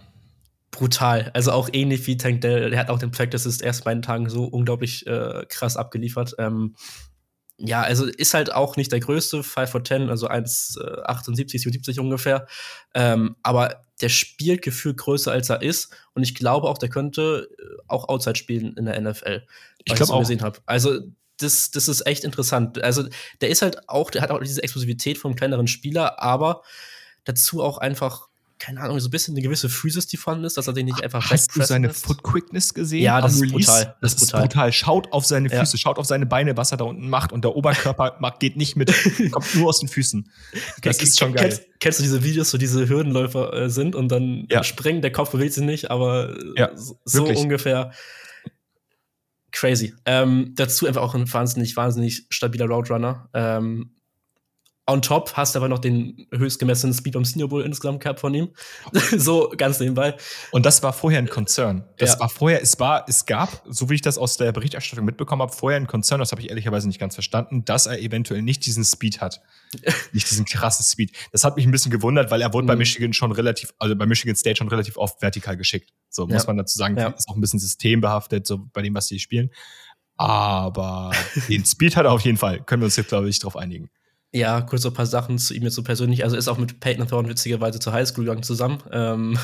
[0.70, 1.30] Brutal.
[1.34, 2.70] Also auch ähnlich wie Tank Dell.
[2.70, 6.34] Der hat auch den Practices erst beiden Tagen so unglaublich äh, krass abgeliefert.
[6.38, 6.74] Ähm,
[7.58, 12.46] ja, also ist halt auch nicht der größte, 5 for 10, also 1,78, 77 ungefähr.
[12.94, 15.92] Ähm, aber der spielt gefühlt größer als er ist.
[16.14, 19.44] Und ich glaube auch, der könnte äh, auch Outside spielen in der NFL.
[19.84, 20.20] Ich glaube auch.
[20.20, 20.60] gesehen habe.
[20.66, 21.00] Also,
[21.40, 22.82] das, das ist echt interessant.
[22.82, 23.08] Also,
[23.40, 26.62] der ist halt auch, der hat auch diese Explosivität vom kleineren Spieler, aber
[27.24, 28.27] dazu auch einfach
[28.58, 31.02] keine Ahnung, so ein bisschen eine gewisse Physis, die vorhanden ist, dass er den nicht
[31.02, 32.04] einfach Hast du seine ist.
[32.04, 33.02] Foot Quickness gesehen?
[33.02, 33.96] Ja, das ist brutal.
[34.00, 34.40] Das, das ist brutal.
[34.42, 34.72] brutal.
[34.72, 35.78] Schaut auf seine Füße, ja.
[35.78, 38.92] schaut auf seine Beine, was er da unten macht und der Oberkörper geht nicht mit,
[39.30, 40.30] kommt nur aus den Füßen.
[40.82, 41.48] Das ist schon geil.
[41.48, 44.64] Kennst, kennst, du diese Videos, wo diese Hürdenläufer äh, sind und dann ja.
[44.64, 47.38] springen, der Kopf bewegt sich nicht, aber ja, so wirklich.
[47.38, 47.92] ungefähr
[49.52, 49.94] crazy.
[50.04, 53.28] Ähm, dazu einfach auch ein wahnsinnig, wahnsinnig stabiler Roadrunner.
[53.34, 53.97] Ähm,
[54.88, 58.20] On top hast du aber noch den höchst gemessenen Speed beim Senior Bowl insgesamt gehabt
[58.20, 58.48] von ihm.
[59.16, 60.16] so ganz nebenbei.
[60.50, 61.84] Und das war vorher ein Konzern.
[61.98, 62.20] Das ja.
[62.20, 65.52] war vorher, es war, es gab, so wie ich das aus der Berichterstattung mitbekommen habe,
[65.52, 68.82] vorher ein Konzern, das habe ich ehrlicherweise nicht ganz verstanden, dass er eventuell nicht diesen
[68.82, 69.42] Speed hat.
[70.12, 71.14] nicht diesen krassen Speed.
[71.32, 72.68] Das hat mich ein bisschen gewundert, weil er wurde mhm.
[72.68, 75.90] bei Michigan schon relativ, also bei Michigan State schon relativ oft vertikal geschickt.
[76.08, 76.46] So muss ja.
[76.46, 77.08] man dazu sagen, ja.
[77.08, 79.50] ist auch ein bisschen systembehaftet, so bei dem, was die spielen.
[80.16, 81.12] Aber
[81.48, 82.62] den Speed hat er auf jeden Fall.
[82.64, 83.90] Können wir uns jetzt, glaube ich, drauf einigen.
[84.30, 86.22] Ja, kurz so ein paar Sachen zu ihm jetzt so persönlich.
[86.22, 88.82] Also ist auch mit Peyton Thorne witzigerweise zur Highschool gegangen zusammen.
[88.92, 89.38] Ähm,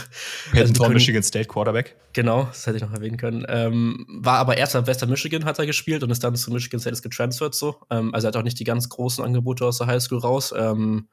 [0.50, 1.96] Peyton also Thorne, Michigan State Quarterback.
[2.12, 3.46] Genau, das hätte ich noch erwähnen können.
[3.48, 6.80] Ähm, war aber erst am Western Michigan hat er gespielt und ist dann zu Michigan
[6.80, 7.76] State getransfert so.
[7.90, 10.52] Ähm, also er hat auch nicht die ganz großen Angebote aus der Highschool raus.
[10.54, 11.08] Ähm,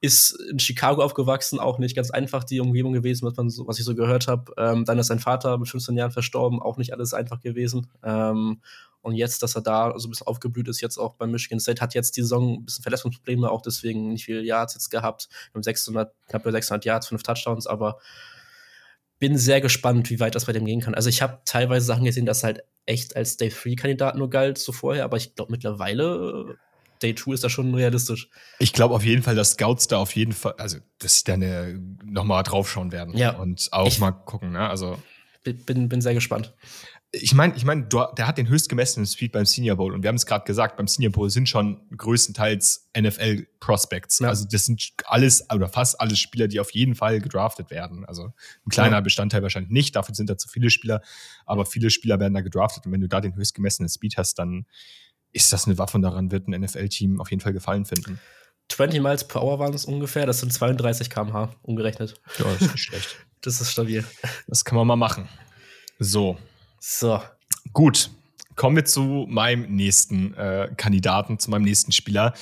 [0.00, 3.78] ist in Chicago aufgewachsen, auch nicht ganz einfach die Umgebung gewesen, was, man so, was
[3.78, 4.52] ich so gehört habe.
[4.56, 7.88] Ähm, dann ist sein Vater mit 15 Jahren verstorben, auch nicht alles einfach gewesen.
[8.04, 8.60] Ähm,
[9.00, 11.80] und jetzt, dass er da so ein bisschen aufgeblüht ist, jetzt auch bei Michigan State,
[11.80, 15.28] hat jetzt die Saison ein bisschen Verletzungsprobleme, auch deswegen nicht viele Yards jetzt gehabt.
[15.50, 17.98] Wir haben 600, knapp über 600 Yards, fünf Touchdowns, aber
[19.18, 20.94] bin sehr gespannt, wie weit das bei dem gehen kann.
[20.94, 24.70] Also ich habe teilweise Sachen gesehen, dass halt echt als Day 3-Kandidat nur galt so
[24.70, 26.56] vorher, aber ich glaube mittlerweile
[27.02, 28.28] Day 2 ist da schon realistisch.
[28.58, 31.36] Ich glaube auf jeden Fall, dass Scouts da auf jeden Fall, also dass sie da
[32.04, 33.30] nochmal draufschauen werden ja.
[33.30, 34.52] und auch ich mal gucken.
[34.52, 34.68] Ne?
[34.68, 34.98] Also
[35.44, 36.52] bin, bin sehr gespannt
[37.10, 40.08] ich meine, ich meine, der hat den höchst gemessenen Speed beim Senior Bowl und wir
[40.08, 44.18] haben es gerade gesagt, beim Senior Bowl sind schon größtenteils NFL Prospects.
[44.18, 44.28] Ja.
[44.28, 48.04] Also das sind alles oder fast alle Spieler, die auf jeden Fall gedraftet werden.
[48.04, 48.24] Also
[48.66, 49.00] ein kleiner ja.
[49.00, 51.00] Bestandteil wahrscheinlich nicht, dafür sind da zu viele Spieler,
[51.46, 54.34] aber viele Spieler werden da gedraftet und wenn du da den höchst gemessenen Speed hast,
[54.38, 54.66] dann
[55.32, 58.18] ist das eine Waffe und daran wird ein NFL-Team auf jeden Fall Gefallen finden.
[58.70, 62.20] 20 Miles per Hour waren es ungefähr, das sind 32 km/h umgerechnet.
[62.38, 63.16] Ja, das ist nicht schlecht.
[63.40, 64.04] Das ist stabil.
[64.48, 65.28] Das kann man mal machen.
[66.00, 66.36] So,
[66.80, 67.22] so.
[67.72, 68.10] Gut,
[68.56, 72.34] kommen wir zu meinem nächsten äh, Kandidaten, zu meinem nächsten Spieler.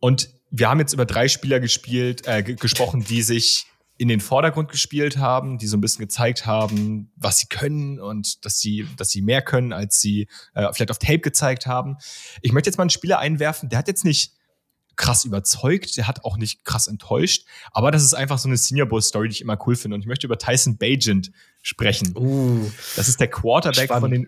[0.00, 3.66] Und wir haben jetzt über drei Spieler gespielt, äh, gesprochen, die sich
[3.98, 8.44] in den Vordergrund gespielt haben, die so ein bisschen gezeigt haben, was sie können und
[8.44, 11.96] dass sie, dass sie mehr können, als sie äh, vielleicht auf Tape gezeigt haben.
[12.40, 14.34] Ich möchte jetzt mal einen Spieler einwerfen, der hat jetzt nicht
[14.94, 18.86] krass überzeugt, der hat auch nicht krass enttäuscht, aber das ist einfach so eine Senior
[18.86, 21.32] Bowl Story, die ich immer cool finde und ich möchte über Tyson Bagent
[21.62, 22.16] sprechen.
[22.16, 24.00] Uh, das ist der Quarterback spannend.
[24.02, 24.26] von den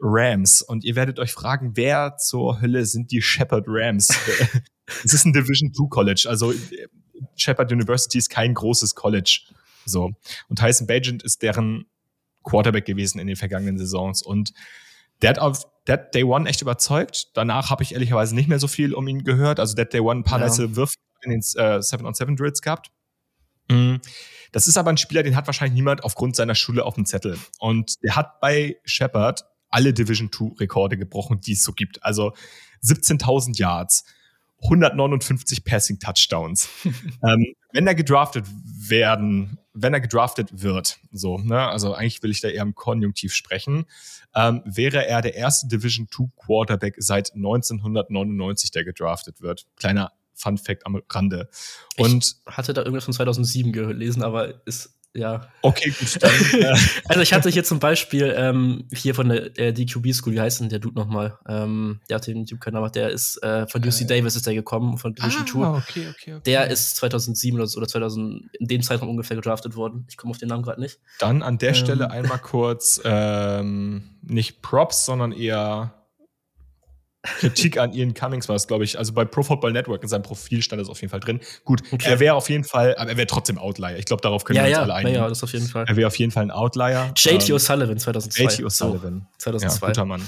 [0.00, 4.08] Rams und ihr werdet euch fragen, wer zur Hölle sind die Shepherd Rams?
[5.04, 6.52] Es ist ein Division 2 College, also
[7.36, 9.40] Shepherd University ist kein großes College.
[9.84, 10.12] So.
[10.48, 11.86] Und Tyson Bagent ist deren
[12.44, 14.52] Quarterback gewesen in den vergangenen Saisons und
[15.22, 17.30] Der hat auf der hat Day One echt überzeugt.
[17.34, 19.58] Danach habe ich ehrlicherweise nicht mehr so viel um ihn gehört.
[19.58, 20.46] Also der hat Day One ein paar ja.
[20.46, 22.90] nice Würfe in den äh, 7-on-7-Drills gehabt.
[23.68, 24.00] Mhm.
[24.52, 27.38] Das ist aber ein Spieler, den hat wahrscheinlich niemand aufgrund seiner Schule auf dem Zettel.
[27.58, 32.04] Und der hat bei Shepard alle Division 2 Rekorde gebrochen, die es so gibt.
[32.04, 32.32] Also
[32.84, 34.04] 17.000 Yards,
[34.62, 36.68] 159 Passing Touchdowns.
[36.84, 42.40] ähm, wenn er gedraftet werden, wenn er gedraftet wird, so, ne, also eigentlich will ich
[42.40, 43.86] da eher im Konjunktiv sprechen,
[44.34, 49.66] ähm, wäre er der erste Division 2 Quarterback seit 1999, der gedraftet wird.
[49.76, 51.48] Kleiner Fun Fact am Rande.
[51.96, 55.48] Und ich hatte da irgendwas von 2007 gelesen, aber ist ja.
[55.60, 56.22] Okay, gut.
[56.22, 56.74] Dann, äh.
[57.06, 60.60] also ich hatte hier zum Beispiel ähm, hier von der, der DQB School, wie heißt
[60.60, 61.38] denn der Dude nochmal?
[61.46, 64.04] Ähm, der hat den YouTube-Kanal, der ist äh, von UC äh.
[64.06, 65.68] Davis ist der gekommen, von Division ah, Tour.
[65.76, 66.40] Okay, okay, okay.
[66.46, 70.06] Der ist 2007 oder, oder 2000, in dem Zeitraum ungefähr gedraftet worden.
[70.08, 70.98] Ich komme auf den Namen gerade nicht.
[71.18, 71.74] Dann an der ähm.
[71.74, 76.01] Stelle einmal kurz ähm, nicht Props, sondern eher
[77.22, 78.98] Kritik an Ian Cummings war es, glaube ich.
[78.98, 81.40] Also bei Pro Football Network in seinem Profil stand das auf jeden Fall drin.
[81.64, 82.08] Gut, okay.
[82.08, 83.96] er wäre auf jeden Fall, aber er wäre trotzdem Outlier.
[83.96, 85.16] Ich glaube, darauf können ja, wir uns ja, alle einigen.
[85.16, 85.84] Ja, das auf jeden Fall.
[85.86, 87.12] Er wäre auf jeden Fall ein Outlier.
[87.16, 88.42] JT ähm, O'Sullivan 2002.
[88.42, 89.26] JT O'Sullivan.
[89.38, 89.86] So, 2002.
[89.86, 90.22] Ja, guter Mann.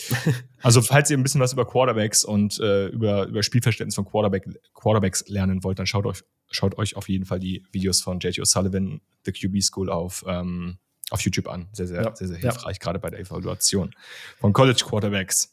[0.62, 4.48] also, falls ihr ein bisschen was über Quarterbacks und äh, über, über Spielverständnis von Quarterback,
[4.74, 8.38] Quarterbacks lernen wollt, dann schaut euch, schaut euch auf jeden Fall die Videos von JT
[8.38, 10.78] O'Sullivan, The QB School, auf, ähm,
[11.10, 11.68] auf YouTube an.
[11.72, 12.16] Sehr, sehr, ja.
[12.16, 12.82] sehr, sehr hilfreich, ja.
[12.82, 13.94] gerade bei der Evaluation
[14.40, 15.51] von College Quarterbacks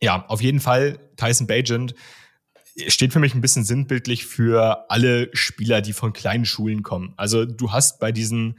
[0.00, 1.94] ja, auf jeden Fall Tyson Bagent
[2.86, 7.12] steht für mich ein bisschen sinnbildlich für alle Spieler, die von kleinen Schulen kommen.
[7.16, 8.58] Also du hast bei diesen,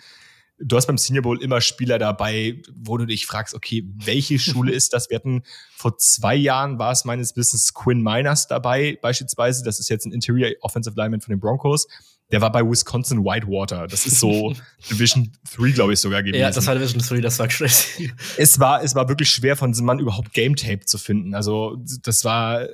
[0.60, 4.74] du hast beim Senior Bowl immer Spieler dabei, wo du dich fragst, okay, welche Schule
[4.74, 5.10] ist das?
[5.10, 9.64] Wir hatten vor zwei Jahren war es meines Wissens Quinn Miners dabei, beispielsweise.
[9.64, 11.88] Das ist jetzt ein Interior Offensive Lineman von den Broncos.
[12.32, 13.88] Der war bei Wisconsin Whitewater.
[13.88, 14.54] Das ist so
[14.90, 16.42] Division 3, glaube ich, sogar gewesen.
[16.42, 18.14] Ja, das war Division 3, das war crazy.
[18.38, 21.34] Es war, es war wirklich schwer, von diesem Mann überhaupt Game Tape zu finden.
[21.34, 22.68] Also, das war,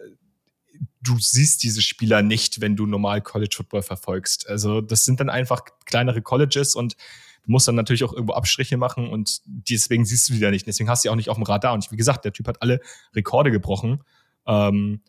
[1.01, 4.49] du siehst diese Spieler nicht, wenn du normal College Football verfolgst.
[4.49, 6.97] Also, das sind dann einfach kleinere Colleges und
[7.45, 10.67] du musst dann natürlich auch irgendwo Abstriche machen und deswegen siehst du die da nicht.
[10.67, 11.73] Deswegen hast du die auch nicht auf dem Radar.
[11.73, 12.81] Und wie gesagt, der Typ hat alle
[13.15, 14.03] Rekorde gebrochen.
[14.47, 15.01] Ähm,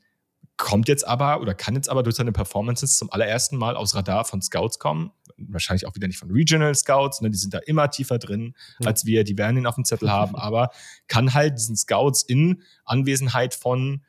[0.56, 4.24] kommt jetzt aber oder kann jetzt aber durch seine Performances zum allerersten Mal aus Radar
[4.24, 5.12] von Scouts kommen.
[5.36, 7.30] Wahrscheinlich auch wieder nicht von Regional Scouts, ne?
[7.30, 10.34] die sind da immer tiefer drin als wir, die werden ihn auf dem Zettel haben,
[10.36, 10.70] aber
[11.08, 14.02] kann halt diesen Scouts in Anwesenheit von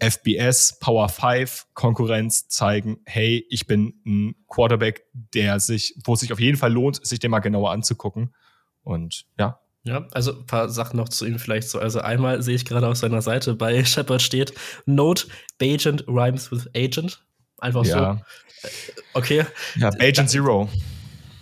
[0.00, 6.32] FBS, Power 5, Konkurrenz zeigen, hey, ich bin ein Quarterback, der sich, wo es sich
[6.32, 8.34] auf jeden Fall lohnt, sich den mal genauer anzugucken.
[8.82, 11.78] Und ja, ja, also ein paar Sachen noch zu ihm vielleicht so.
[11.78, 14.54] Also einmal sehe ich gerade auf seiner Seite bei Shepard steht
[14.86, 15.26] Note,
[15.58, 17.22] Bagent rhymes with Agent.
[17.58, 18.22] Einfach ja.
[18.62, 18.68] so.
[18.68, 18.70] Äh,
[19.12, 19.46] okay.
[19.76, 20.68] Ja, Agent Zero.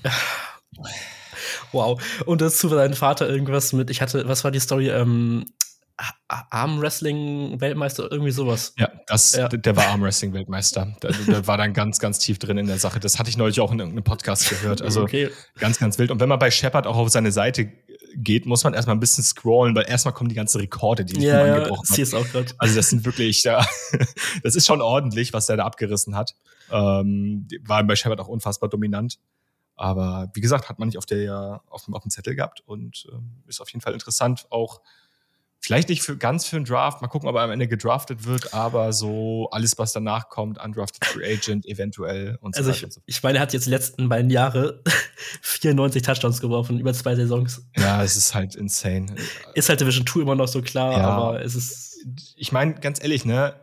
[1.75, 2.03] Wow.
[2.27, 4.91] Und dazu war dein Vater irgendwas mit, ich hatte, was war die Story?
[4.91, 5.47] Ähm,
[6.29, 8.75] Armwrestling-Weltmeister, irgendwie sowas.
[8.79, 9.49] Ja, das, ja.
[9.49, 10.97] der war Armwrestling-Weltmeister.
[11.03, 13.01] Der, der, war dann ganz, ganz tief drin in der Sache.
[13.01, 14.83] Das hatte ich neulich auch in irgendeinem Podcast gehört.
[14.83, 15.31] Also okay.
[15.59, 16.11] ganz, ganz wild.
[16.11, 17.71] Und wenn man bei Shepard auch auf seine Seite
[18.16, 21.46] geht, muss man erstmal ein bisschen scrollen, weil erstmal kommen die ganzen Rekorde, die ja,
[21.46, 21.98] ja, gebrochen hat.
[21.98, 22.55] Ist auch grad.
[22.59, 23.64] Also das sind wirklich, ja,
[24.42, 26.35] das ist schon ordentlich, was der da abgerissen hat.
[26.70, 29.18] Ähm, war bei Shepard auch unfassbar dominant.
[29.75, 33.07] Aber wie gesagt, hat man nicht auf der auf dem, auf dem Zettel gehabt und
[33.12, 34.81] ähm, ist auf jeden Fall interessant, auch
[35.64, 38.53] Vielleicht nicht für ganz für einen Draft, mal gucken, ob er am Ende gedraftet wird,
[38.53, 42.88] aber so alles, was danach kommt, undrafted Free Agent eventuell und so also weiter.
[42.88, 44.83] Ich, so ich meine, er hat jetzt die letzten beiden Jahre
[45.42, 47.64] 94 Touchdowns geworfen, über zwei Saisons.
[47.77, 49.14] Ja, es ist halt insane.
[49.55, 51.96] Ist halt Division 2 immer noch so klar, ja, aber es ist.
[52.35, 53.55] Ich meine, ganz ehrlich, ne?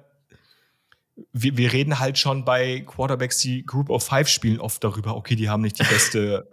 [1.33, 5.35] Wir, wir reden halt schon bei Quarterbacks, die Group of Five spielen, oft darüber, okay,
[5.35, 6.47] die haben nicht die beste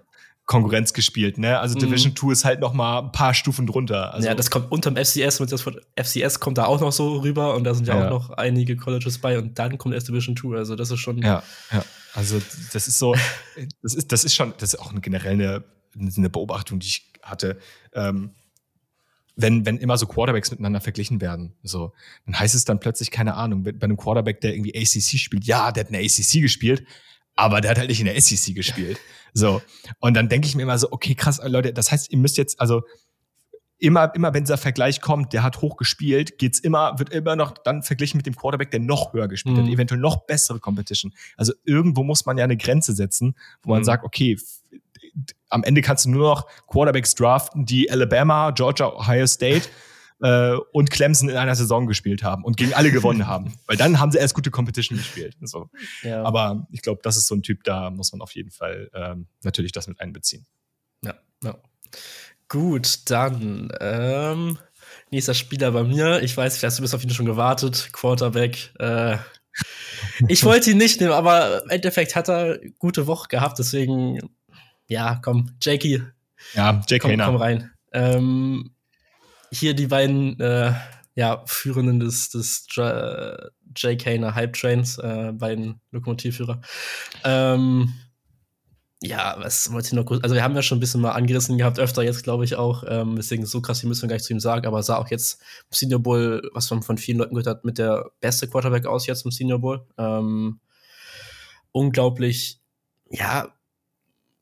[0.47, 1.59] Konkurrenz gespielt, ne?
[1.59, 1.81] Also mhm.
[1.81, 4.15] Division 2 ist halt noch mal ein paar Stufen drunter.
[4.15, 7.19] Also ja, das kommt unterm FCS und das von FCS kommt da auch noch so
[7.19, 10.09] rüber und da sind ja, ja, auch noch einige Colleges bei und dann kommt erst
[10.09, 11.85] Division 2, also das ist schon Ja, ja.
[12.15, 12.41] Also
[12.73, 13.15] das ist so
[13.83, 15.65] das ist das ist schon das ist auch eine generelle
[15.99, 17.59] eine Beobachtung, die ich hatte.
[17.93, 18.31] Ähm,
[19.35, 21.93] wenn, wenn immer so Quarterbacks miteinander verglichen werden, so,
[22.25, 25.73] dann heißt es dann plötzlich, keine Ahnung, bei einem Quarterback, der irgendwie ACC spielt, ja,
[25.73, 26.87] der hat eine ACC gespielt,
[27.37, 28.99] aber der hat halt nicht in der SEC gespielt.
[29.35, 29.61] So.
[30.01, 32.59] Und dann denke ich mir immer so, okay, krass, Leute, das heißt, ihr müsst jetzt,
[32.59, 32.83] also
[33.79, 37.53] immer, immer wenn dieser Vergleich kommt, der hat hoch gespielt, geht's immer, wird immer noch
[37.53, 39.65] dann verglichen mit dem Quarterback, der noch höher gespielt mhm.
[39.65, 41.13] hat, eventuell noch bessere Competition.
[41.37, 43.85] Also irgendwo muss man ja eine Grenze setzen, wo man mhm.
[43.85, 44.39] sagt, okay,
[45.51, 49.69] am Ende kannst du nur noch Quarterbacks draften, die Alabama, Georgia, Ohio State
[50.23, 53.55] äh, und Clemson in einer Saison gespielt haben und gegen alle gewonnen haben.
[53.67, 55.37] Weil dann haben sie erst gute Competition gespielt.
[55.43, 55.69] So.
[56.03, 56.23] Ja.
[56.23, 59.27] Aber ich glaube, das ist so ein Typ, da muss man auf jeden Fall ähm,
[59.43, 60.47] natürlich das mit einbeziehen.
[61.05, 61.57] Ja, ja.
[62.49, 64.59] Gut, dann ähm,
[65.11, 66.23] nächster Spieler bei mir.
[66.23, 67.91] Ich weiß, vielleicht hast du bis auf ihn schon gewartet.
[67.93, 68.73] Quarterback.
[68.79, 69.17] Äh,
[70.29, 74.21] ich wollte ihn nicht nehmen, aber im Endeffekt hat er gute Woche gehabt, deswegen,
[74.87, 76.03] ja, komm, Jakey.
[76.55, 77.71] Ja, Jake komm, komm rein.
[77.93, 78.76] Ähm,
[79.51, 80.73] hier die beiden äh,
[81.15, 86.61] ja, Führenden des, des J Jake Hayner Hype Trains, äh, beiden Lokomotivführer.
[87.25, 87.93] Ähm,
[89.03, 90.23] ja, was wollte ich noch kurz?
[90.23, 92.85] Also, wir haben ja schon ein bisschen mal angerissen gehabt, öfter jetzt, glaube ich, auch.
[92.89, 95.09] Ähm, deswegen so krass, die müssen wir gar nicht zu ihm sagen, aber sah auch
[95.09, 98.87] jetzt im Senior Bowl, was man von vielen Leuten gehört hat, mit der beste Quarterback
[98.87, 99.87] aus jetzt im Senior Bowl.
[99.99, 100.61] Ähm,
[101.73, 102.61] unglaublich,
[103.11, 103.55] ja,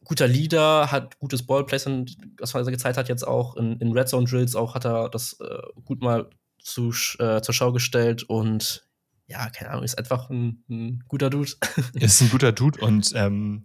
[0.05, 4.27] guter Leader, hat gutes Ballplacement, was er gezeigt hat, jetzt auch in, in Red Zone
[4.27, 6.29] Drills, auch hat er das äh, gut mal
[6.61, 8.87] zu, äh, zur Schau gestellt und
[9.27, 11.53] ja, keine Ahnung, ist einfach ein, ein guter Dude.
[11.95, 13.65] ist ein guter Dude und ähm,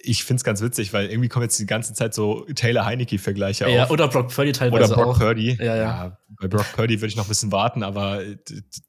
[0.00, 3.68] ich finde es ganz witzig, weil irgendwie kommen jetzt die ganze Zeit so Taylor Heineke-Vergleiche
[3.68, 3.90] ja, auf.
[3.90, 5.18] Oder Brock Purdy teilweise Oder Brock auch.
[5.18, 5.56] Purdy.
[5.60, 6.18] Ja, ja.
[6.40, 8.22] bei Brock Purdy würde ich noch ein bisschen warten, aber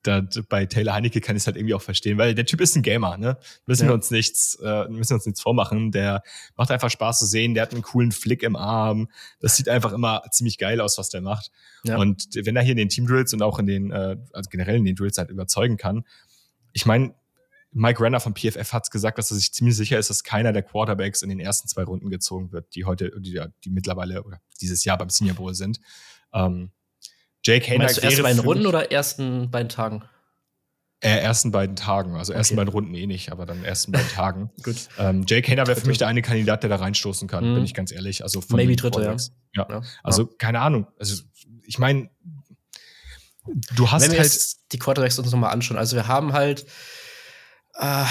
[0.03, 2.75] da, bei Taylor Heineke kann ich es halt irgendwie auch verstehen, weil der Typ ist
[2.75, 3.37] ein Gamer, ne?
[3.65, 3.89] Müssen Ja.
[3.89, 5.91] wir uns nichts, äh, müssen wir uns nichts vormachen.
[5.91, 6.23] Der
[6.55, 9.09] macht einfach Spaß zu sehen, der hat einen coolen Flick im Arm.
[9.39, 11.51] Das sieht einfach immer ziemlich geil aus, was der macht.
[11.83, 11.97] Ja.
[11.97, 14.75] Und wenn er hier in den Team Drills und auch in den, äh, also generell
[14.75, 16.03] in den Drills halt überzeugen kann,
[16.73, 17.13] ich meine,
[17.73, 20.63] Mike Renner von PFF hat gesagt, dass er sich ziemlich sicher ist, dass keiner der
[20.63, 24.83] Quarterbacks in den ersten zwei Runden gezogen wird, die heute, die, die mittlerweile oder dieses
[24.83, 25.79] Jahr beim Senior Bowl sind.
[26.33, 26.71] Ähm,
[27.43, 30.03] Jake Hayner Meinst du erst beiden für Runden oder ersten beiden Tagen?
[30.99, 32.57] Äh, ersten beiden Tagen, also ersten Okay.
[32.61, 34.51] beiden Runden eh nicht, aber dann ersten beiden Tagen.
[34.63, 34.89] Gut.
[34.99, 37.55] Ähm, Jake Hayner wäre für mich der eine Kandidat, der da reinstoßen kann, Mhm.
[37.55, 38.21] bin ich ganz ehrlich.
[38.21, 39.15] Also von Maybe den dritte, ja.
[39.55, 39.67] Ja.
[39.69, 39.81] Ja.
[40.03, 40.87] Also keine Ahnung.
[40.99, 41.23] Also
[41.65, 42.09] ich meine,
[43.75, 46.65] du hast Wenn wir halt jetzt die Quarterbacks uns nochmal anschauen, also wir haben halt
[47.81, 48.05] äh,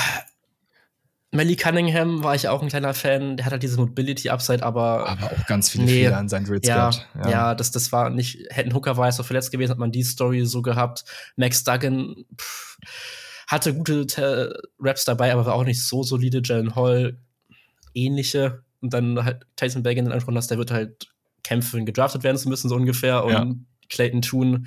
[1.32, 5.26] Melly Cunningham war ich auch ein kleiner Fan, der hat halt diese Mobility-Upside, aber, aber
[5.26, 5.92] auch ganz viele Nee.
[6.04, 7.06] Fehler an seinen Drills ja, gehabt.
[7.30, 10.02] ja, das, das war nicht, hätten Hooker war jetzt noch verletzt gewesen, hat man die
[10.02, 11.04] Story so gehabt.
[11.36, 12.78] Max Duggan pff,
[13.46, 16.42] hatte gute Te- Raps dabei, aber war auch nicht so solide.
[16.44, 17.18] Jalen Hall
[17.94, 18.64] ähnliche.
[18.80, 21.10] Und dann halt Tyson Baggan den angesprochen hast, der wird halt
[21.44, 23.24] kämpfen, gedraftet werden zu müssen, so ungefähr.
[23.24, 23.46] Und Ja.
[23.88, 24.66] Clayton Toon,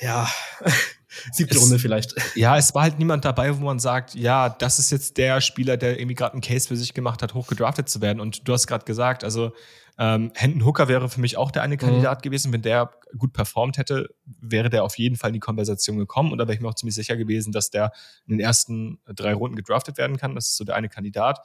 [0.00, 0.28] ja,
[1.32, 2.14] siebte Es- Runde vielleicht.
[2.34, 5.76] Ja, es war halt niemand dabei, wo man sagt, ja, das ist jetzt der Spieler,
[5.76, 8.20] der irgendwie gerade einen Case für sich gemacht hat, hochgedraftet zu werden.
[8.20, 9.52] Und du hast gerade gesagt, also
[10.00, 11.78] ähm, Hendon Hooker wäre für mich auch der eine Mhm.
[11.80, 12.52] Kandidat gewesen.
[12.52, 14.08] Wenn der gut performt hätte,
[14.40, 16.30] wäre der auf jeden Fall in die Konversation gekommen.
[16.30, 17.90] Und da wäre ich mir auch ziemlich sicher gewesen, dass der
[18.26, 20.36] in den ersten drei Runden gedraftet werden kann.
[20.36, 21.40] Das ist so der eine Kandidat.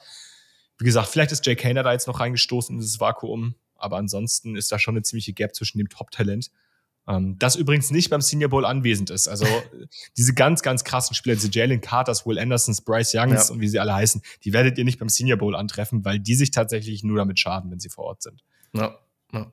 [0.78, 3.54] Wie gesagt, vielleicht ist Jake Hayner da jetzt noch reingestoßen in dieses Vakuum.
[3.76, 6.50] Aber ansonsten ist da schon eine ziemliche Gap zwischen dem Top-Talent
[7.08, 9.28] ähm, das übrigens nicht beim Senior Bowl anwesend ist.
[9.28, 9.46] Also
[10.16, 13.54] diese ganz, ganz krassen Spieler, diese Jalen Carters, Will Andersons, Bryce Youngs Ja.
[13.54, 16.34] und wie sie alle heißen, die werdet ihr nicht beim Senior Bowl antreffen, weil die
[16.34, 18.42] sich tatsächlich nur damit schaden, wenn sie vor Ort sind.
[18.72, 18.98] Ja,
[19.32, 19.52] ja.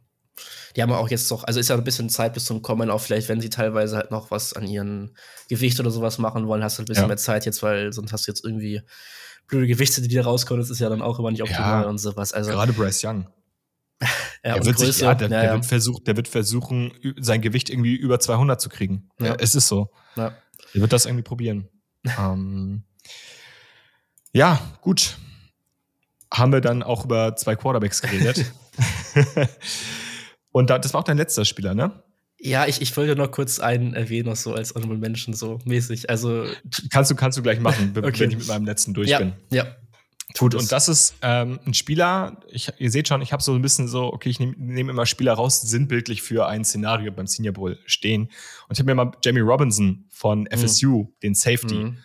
[0.75, 3.01] Die haben auch jetzt doch, also ist ja ein bisschen Zeit bis zum Kommen, auch
[3.01, 5.15] vielleicht, wenn sie teilweise halt noch was an ihren
[5.49, 7.07] Gewicht oder sowas machen wollen, hast du ein bisschen Ja.
[7.07, 8.81] mehr Zeit jetzt, weil sonst hast du jetzt irgendwie
[9.47, 11.97] blöde Gewichte, die da rauskommen, das ist ja dann auch immer nicht optimal Ja, und
[11.97, 12.31] sowas.
[12.31, 13.27] Also, Gerade Bryce Young.
[14.43, 15.53] Ja, der, wird sich, ja, der, ja, der.
[15.53, 19.09] Wird versucht, der wird versuchen, sein Gewicht irgendwie über 200 zu kriegen.
[19.19, 19.35] Ja.
[19.39, 19.91] Es ist so.
[20.17, 20.33] Der
[20.73, 21.67] wird das irgendwie probieren.
[22.19, 22.83] ähm,
[24.33, 25.17] ja, gut.
[26.33, 28.51] Haben wir dann auch über zwei Quarterbacks geredet.
[30.51, 32.03] Und da, das war auch dein letzter Spieler, ne?
[32.39, 36.09] Ja, ich, ich wollte noch kurz einen erwähnen, noch so als Honorable Menschen so mäßig.
[36.09, 36.45] Also,
[36.89, 38.21] Kannst du, kannst du gleich machen, Okay.
[38.21, 39.33] wenn ich mit meinem letzten durch ja, bin.
[39.51, 39.75] ja.
[40.55, 40.63] Es.
[40.63, 43.87] und das ist ähm, ein Spieler, ich, ihr seht schon, ich habe so ein bisschen
[43.87, 47.53] so, okay, ich nehme nehm immer Spieler raus, die sinnbildlich für ein Szenario beim Senior
[47.53, 48.23] Bowl stehen.
[48.23, 48.31] Und
[48.73, 51.97] ich habe mir mal Jamie Robinson von FSU, den Safety, Mhm.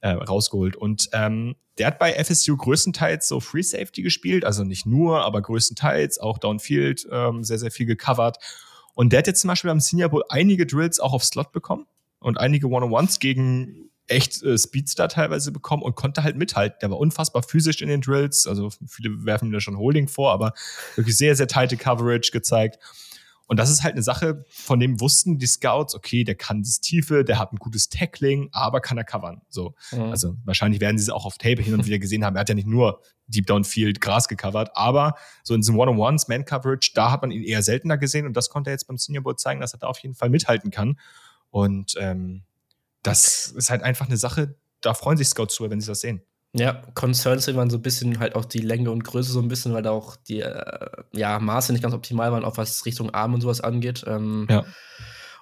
[0.00, 0.76] äh, rausgeholt.
[0.76, 5.40] Und ähm, der hat bei FSU größtenteils so Free Safety gespielt, also nicht nur, aber
[5.40, 8.36] größtenteils auch Downfield ähm, sehr, sehr viel gecovert.
[8.94, 11.86] Und der hat jetzt zum Beispiel beim Senior Bowl einige Drills auch auf Slot bekommen
[12.18, 16.78] und einige One-on-Ones gegen echt äh, Speedstar teilweise bekommen und konnte halt mithalten.
[16.80, 20.32] Der war unfassbar physisch in den Drills, also viele werfen mir da schon Holding vor,
[20.32, 20.54] aber
[20.96, 22.78] wirklich sehr, sehr tighte Coverage gezeigt.
[23.52, 26.80] Und das ist halt eine Sache, von dem wussten die Scouts, okay, der kann das
[26.80, 29.42] Tiefe, der hat ein gutes Tackling, aber kann er covern.
[29.50, 29.74] So.
[29.90, 30.04] Mhm.
[30.04, 32.36] Also wahrscheinlich werden sie es auch auf Tape hin und wieder gesehen haben.
[32.36, 36.92] Er hat ja nicht nur Deep Downfield Gras gecovert, aber so in diesem One-on-Ones, Man-Coverage,
[36.94, 39.36] da hat man ihn eher seltener gesehen und das konnte er jetzt beim Senior Bowl
[39.36, 40.98] zeigen, dass er da auf jeden Fall mithalten kann.
[41.50, 42.44] Und ähm,
[43.02, 46.22] das ist halt einfach eine Sache, da freuen sich Scouts drüber, wenn sie das sehen.
[46.54, 49.48] Ja, Concerns sind waren so ein bisschen halt auch die Länge und Größe so ein
[49.48, 53.10] bisschen, weil da auch die äh, ja, Maße nicht ganz optimal waren, auch was Richtung
[53.10, 54.04] Arm und sowas angeht.
[54.06, 54.64] Ähm, Ja.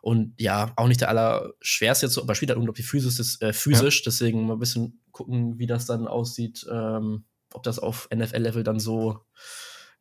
[0.03, 3.53] Und ja, auch nicht der allerschwerste jetzt so, aber spielt halt unglaublich physisch, ist, äh,
[3.53, 8.63] physisch deswegen mal ein bisschen gucken, wie das dann aussieht, ähm, ob das auf NFL-Level
[8.63, 9.21] dann so,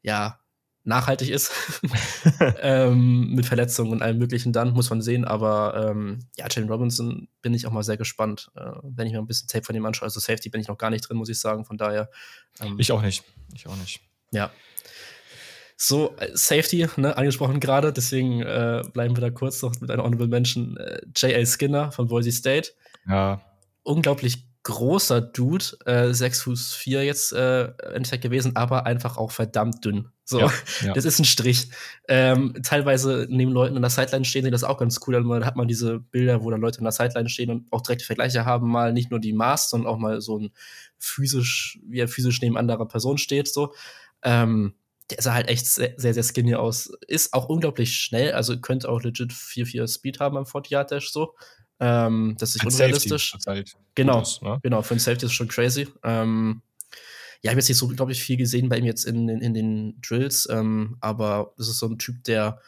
[0.02, 0.40] ja,
[0.84, 1.52] nachhaltig ist.
[2.62, 5.26] ähm, mit Verletzungen und allem Möglichen dann, muss man sehen.
[5.26, 9.20] Aber ähm, ja, Jalen Robinson bin ich auch mal sehr gespannt, äh, wenn ich mir
[9.20, 10.06] ein bisschen Tape von ihm anschaue.
[10.06, 11.66] Also Safety bin ich noch gar nicht drin, muss ich sagen.
[11.66, 12.10] Von daher.
[12.62, 13.24] Ähm, ich auch nicht.
[13.54, 14.02] Ich auch nicht.
[14.32, 14.52] Ja.
[15.82, 20.04] So, äh, Safety, ne, angesprochen gerade, deswegen äh, bleiben wir da kurz noch mit einer
[20.04, 20.76] Honorable Mention.
[20.76, 21.46] Äh, J.L.
[21.46, 22.72] Skinner von Boise State.
[23.08, 23.42] Ja.
[23.84, 29.84] Unglaublich großer Dude, äh, 6 Fuß 4 jetzt äh, Endeffekt gewesen, aber einfach auch verdammt
[29.84, 30.10] dünn.
[30.24, 30.52] So, ja,
[30.86, 30.94] ja.
[30.94, 31.70] das ist ein Strich.
[32.08, 35.16] Ähm, teilweise neben Leuten an der Sideline stehen, sieht das auch ganz cool.
[35.16, 38.06] Dann hat man diese Bilder, wo dann Leute an der Sideline stehen und auch direkte
[38.06, 40.52] Vergleiche haben, mal nicht nur die Maß, sondern auch mal so ein
[41.00, 43.74] physisch, wie er physisch neben anderer Person steht, so.
[44.22, 44.76] Ähm,
[45.10, 46.92] der sah halt echt sehr, sehr, sehr skinny aus.
[47.08, 51.34] Ist auch unglaublich schnell, also könnte auch legit 4-4 Speed haben am 40-Yard-Dash so.
[51.80, 53.36] Ähm, das ist unrealistisch.
[53.48, 54.60] Halt genau, ist, ne?
[54.62, 54.82] genau.
[54.82, 55.88] Für ein Safety ist schon crazy.
[56.04, 56.62] Ähm,
[57.42, 59.42] ja, ich habe jetzt nicht so, glaube ich, viel gesehen bei ihm jetzt in, in,
[59.42, 62.60] in den Drills, ähm, aber das ist so ein Typ, der,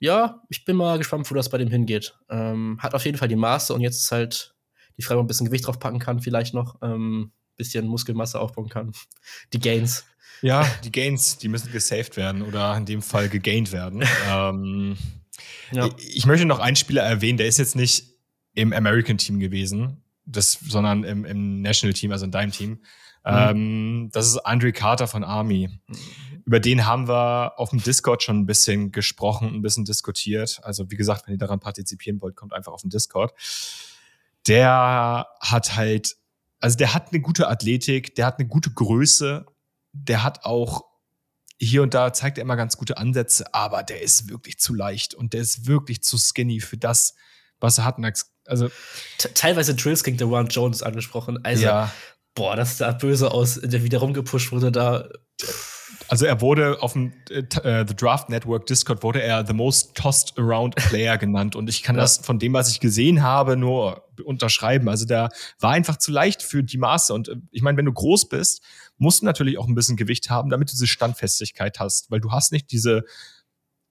[0.00, 2.14] ja, ich bin mal gespannt, wo das bei dem hingeht.
[2.28, 4.54] Ähm, hat auf jeden Fall die Maße und jetzt ist halt
[4.98, 8.68] die Frage, ob ein bisschen Gewicht drauf packen kann, vielleicht noch, ähm, bisschen Muskelmasse aufbauen
[8.68, 8.92] kann.
[9.52, 10.04] Die Gains.
[10.42, 14.04] Ja, die Gains, die müssen gesaved werden oder in dem Fall gegained werden.
[14.30, 14.98] ähm,
[15.72, 15.88] ja.
[15.96, 18.15] Ich möchte noch einen Spieler erwähnen, der ist jetzt nicht
[18.56, 22.70] im American Team gewesen, das, sondern im, im National Team, also in deinem Team.
[22.70, 22.80] Mhm.
[23.24, 25.68] Ähm, das ist Andre Carter von Army.
[25.86, 25.96] Mhm.
[26.44, 30.60] Über den haben wir auf dem Discord schon ein bisschen gesprochen, ein bisschen diskutiert.
[30.62, 33.32] Also wie gesagt, wenn ihr daran partizipieren wollt, kommt einfach auf den Discord.
[34.46, 36.16] Der hat halt,
[36.60, 39.44] also der hat eine gute Athletik, der hat eine gute Größe,
[39.92, 40.84] der hat auch
[41.58, 45.14] hier und da zeigt er immer ganz gute Ansätze, aber der ist wirklich zu leicht
[45.14, 47.14] und der ist wirklich zu skinny für das,
[47.58, 47.98] was er hat.
[48.48, 48.70] Also
[49.34, 51.38] teilweise Drills gegen Dewan Jones angesprochen.
[51.44, 51.92] Also, ja.
[52.34, 55.08] boah, das sah böse aus, der wieder rumgepusht wurde da.
[56.08, 59.96] Also er wurde auf dem äh, äh, The Draft Network Discord wurde er the most
[59.96, 62.02] tossed around Player genannt und ich kann ja.
[62.02, 64.88] das von dem, was ich gesehen habe, nur unterschreiben.
[64.88, 67.92] Also der war einfach zu leicht für die Maße und äh, ich meine, wenn du
[67.92, 68.62] groß bist,
[68.98, 72.30] musst du natürlich auch ein bisschen Gewicht haben, damit du diese Standfestigkeit hast, weil du
[72.30, 73.02] hast nicht diese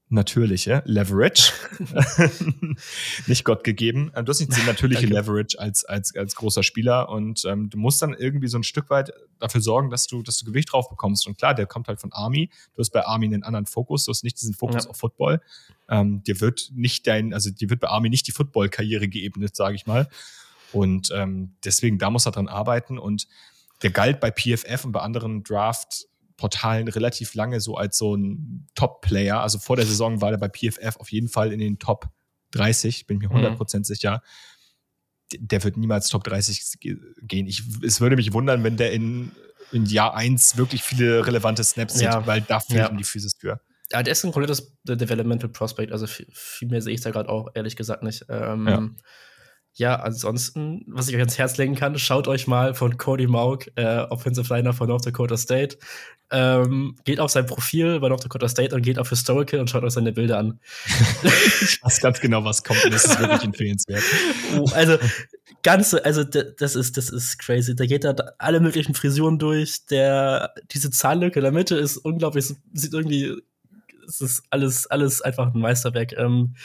[0.09, 1.51] natürliche Leverage,
[3.27, 4.11] nicht Gott gegeben.
[4.15, 8.01] Du hast nicht diese natürliche Leverage als, als, als großer Spieler und ähm, du musst
[8.01, 11.25] dann irgendwie so ein Stück weit dafür sorgen, dass du, dass du Gewicht drauf bekommst.
[11.27, 12.49] Und klar, der kommt halt von Army.
[12.75, 14.05] Du hast bei Army einen anderen Fokus.
[14.05, 14.89] Du hast nicht diesen Fokus ja.
[14.91, 15.41] auf Football.
[15.89, 19.75] Ähm, dir wird nicht dein, also dir wird bei Army nicht die Football-Karriere geebnet, sage
[19.75, 20.07] ich mal.
[20.71, 22.99] Und ähm, deswegen, da muss er dran arbeiten.
[22.99, 23.27] Und
[23.81, 26.05] der galt bei PFF und bei anderen Draft
[26.37, 29.39] Portalen relativ lange so als so ein Top-Player.
[29.39, 32.09] Also vor der Saison war er bei PFF auf jeden Fall in den Top
[32.51, 33.83] 30, bin mir 100% mhm.
[33.83, 34.21] sicher.
[35.37, 36.79] Der wird niemals Top 30
[37.21, 37.47] gehen.
[37.47, 39.31] Ich, es würde mich wundern, wenn der in,
[39.71, 42.19] in Jahr 1 wirklich viele relevante Snaps ja.
[42.19, 42.89] sieht, weil da fehlt ja.
[42.89, 43.59] ihm die Physis für.
[43.91, 47.29] Ja, der ist ein komplettes Developmental Prospect, also viel, viel mehr sehe ich da gerade
[47.29, 48.25] auch ehrlich gesagt nicht.
[48.29, 48.89] Ähm, ja
[49.77, 53.67] ja, ansonsten, was ich euch ans Herz legen kann, schaut euch mal von Cody Mauk,
[53.75, 55.77] äh, Offensive Liner von North Dakota State.
[56.31, 59.83] Ähm, geht auf sein Profil bei North Dakota State und geht auf Historical und schaut
[59.83, 60.59] euch seine Bilder an.
[61.23, 64.01] ich weiß ganz genau, was kommt und das ist wirklich empfehlenswert.
[64.57, 64.97] Oh, also,
[65.61, 67.75] ganze, also das ist, das ist crazy.
[67.75, 69.85] Da geht da alle möglichen Frisuren durch.
[69.87, 73.35] Der, diese Zahnlücke in der Mitte ist unglaublich, sieht irgendwie,
[74.07, 76.13] es ist alles, alles einfach ein Meisterwerk.
[76.13, 76.55] Ähm,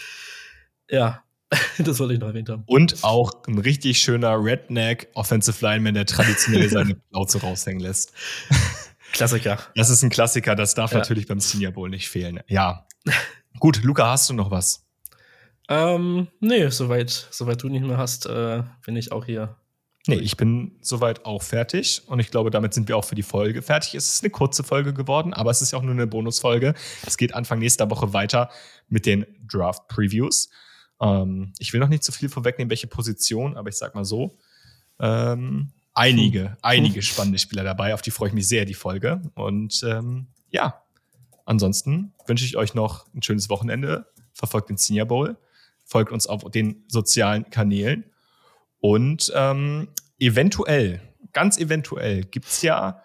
[0.88, 1.25] ja,
[1.79, 2.63] das wollte ich noch erwähnt haben.
[2.67, 8.13] Und auch ein richtig schöner Redneck Offensive Lineman, der traditionell seine Plauze raushängen lässt.
[9.13, 9.59] Klassiker.
[9.75, 10.99] Das ist ein Klassiker, das darf ja.
[10.99, 12.41] natürlich beim Senior Bowl nicht fehlen.
[12.47, 12.87] Ja.
[13.59, 14.87] Gut, Luca, hast du noch was?
[15.69, 19.57] Ähm, nee, soweit, soweit du nicht mehr hast, äh, bin ich auch hier.
[20.07, 23.23] Nee, ich bin soweit auch fertig und ich glaube, damit sind wir auch für die
[23.23, 23.95] Folge fertig.
[23.95, 26.75] Es ist eine kurze Folge geworden, aber es ist ja auch nur eine Bonusfolge.
[27.07, 28.51] Es geht Anfang nächster Woche weiter
[28.89, 30.49] mit den Draft Previews.
[31.01, 34.38] Ähm, ich will noch nicht zu viel vorwegnehmen, welche Position, aber ich sag mal so.
[34.98, 36.57] Ähm, einige, hm.
[36.62, 39.22] einige spannende Spieler dabei, auf die freue ich mich sehr, die Folge.
[39.34, 40.82] Und ähm, ja,
[41.44, 44.07] ansonsten wünsche ich euch noch ein schönes Wochenende.
[44.32, 45.36] Verfolgt den Senior Bowl,
[45.84, 48.05] folgt uns auf den sozialen Kanälen
[48.80, 49.88] und ähm,
[50.18, 51.01] eventuell,
[51.32, 53.03] ganz eventuell, gibt es ja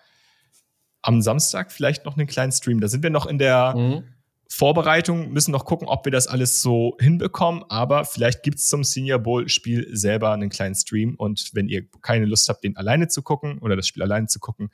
[1.02, 2.80] am Samstag vielleicht noch einen kleinen Stream.
[2.80, 4.04] Da sind wir noch in der mhm.
[4.50, 8.84] Vorbereitung, müssen noch gucken, ob wir das alles so hinbekommen, aber vielleicht gibt es zum
[8.84, 13.22] Senior Bowl-Spiel selber einen kleinen Stream und wenn ihr keine Lust habt, den alleine zu
[13.22, 14.70] gucken oder das Spiel alleine zu gucken,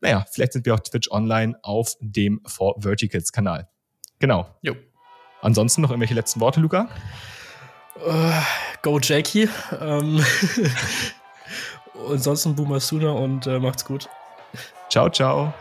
[0.00, 3.68] naja, vielleicht sind wir auf Twitch online auf dem For Verticals Kanal.
[4.18, 4.46] Genau.
[4.62, 4.74] Jo.
[5.42, 6.88] Ansonsten noch irgendwelche letzten Worte, Luca?
[8.06, 8.32] Uh,
[8.82, 9.48] go Jackie.
[9.80, 10.24] Ähm
[12.08, 14.08] ansonsten Boomer Sooner und äh, macht's gut.
[14.88, 15.52] Ciao, ciao.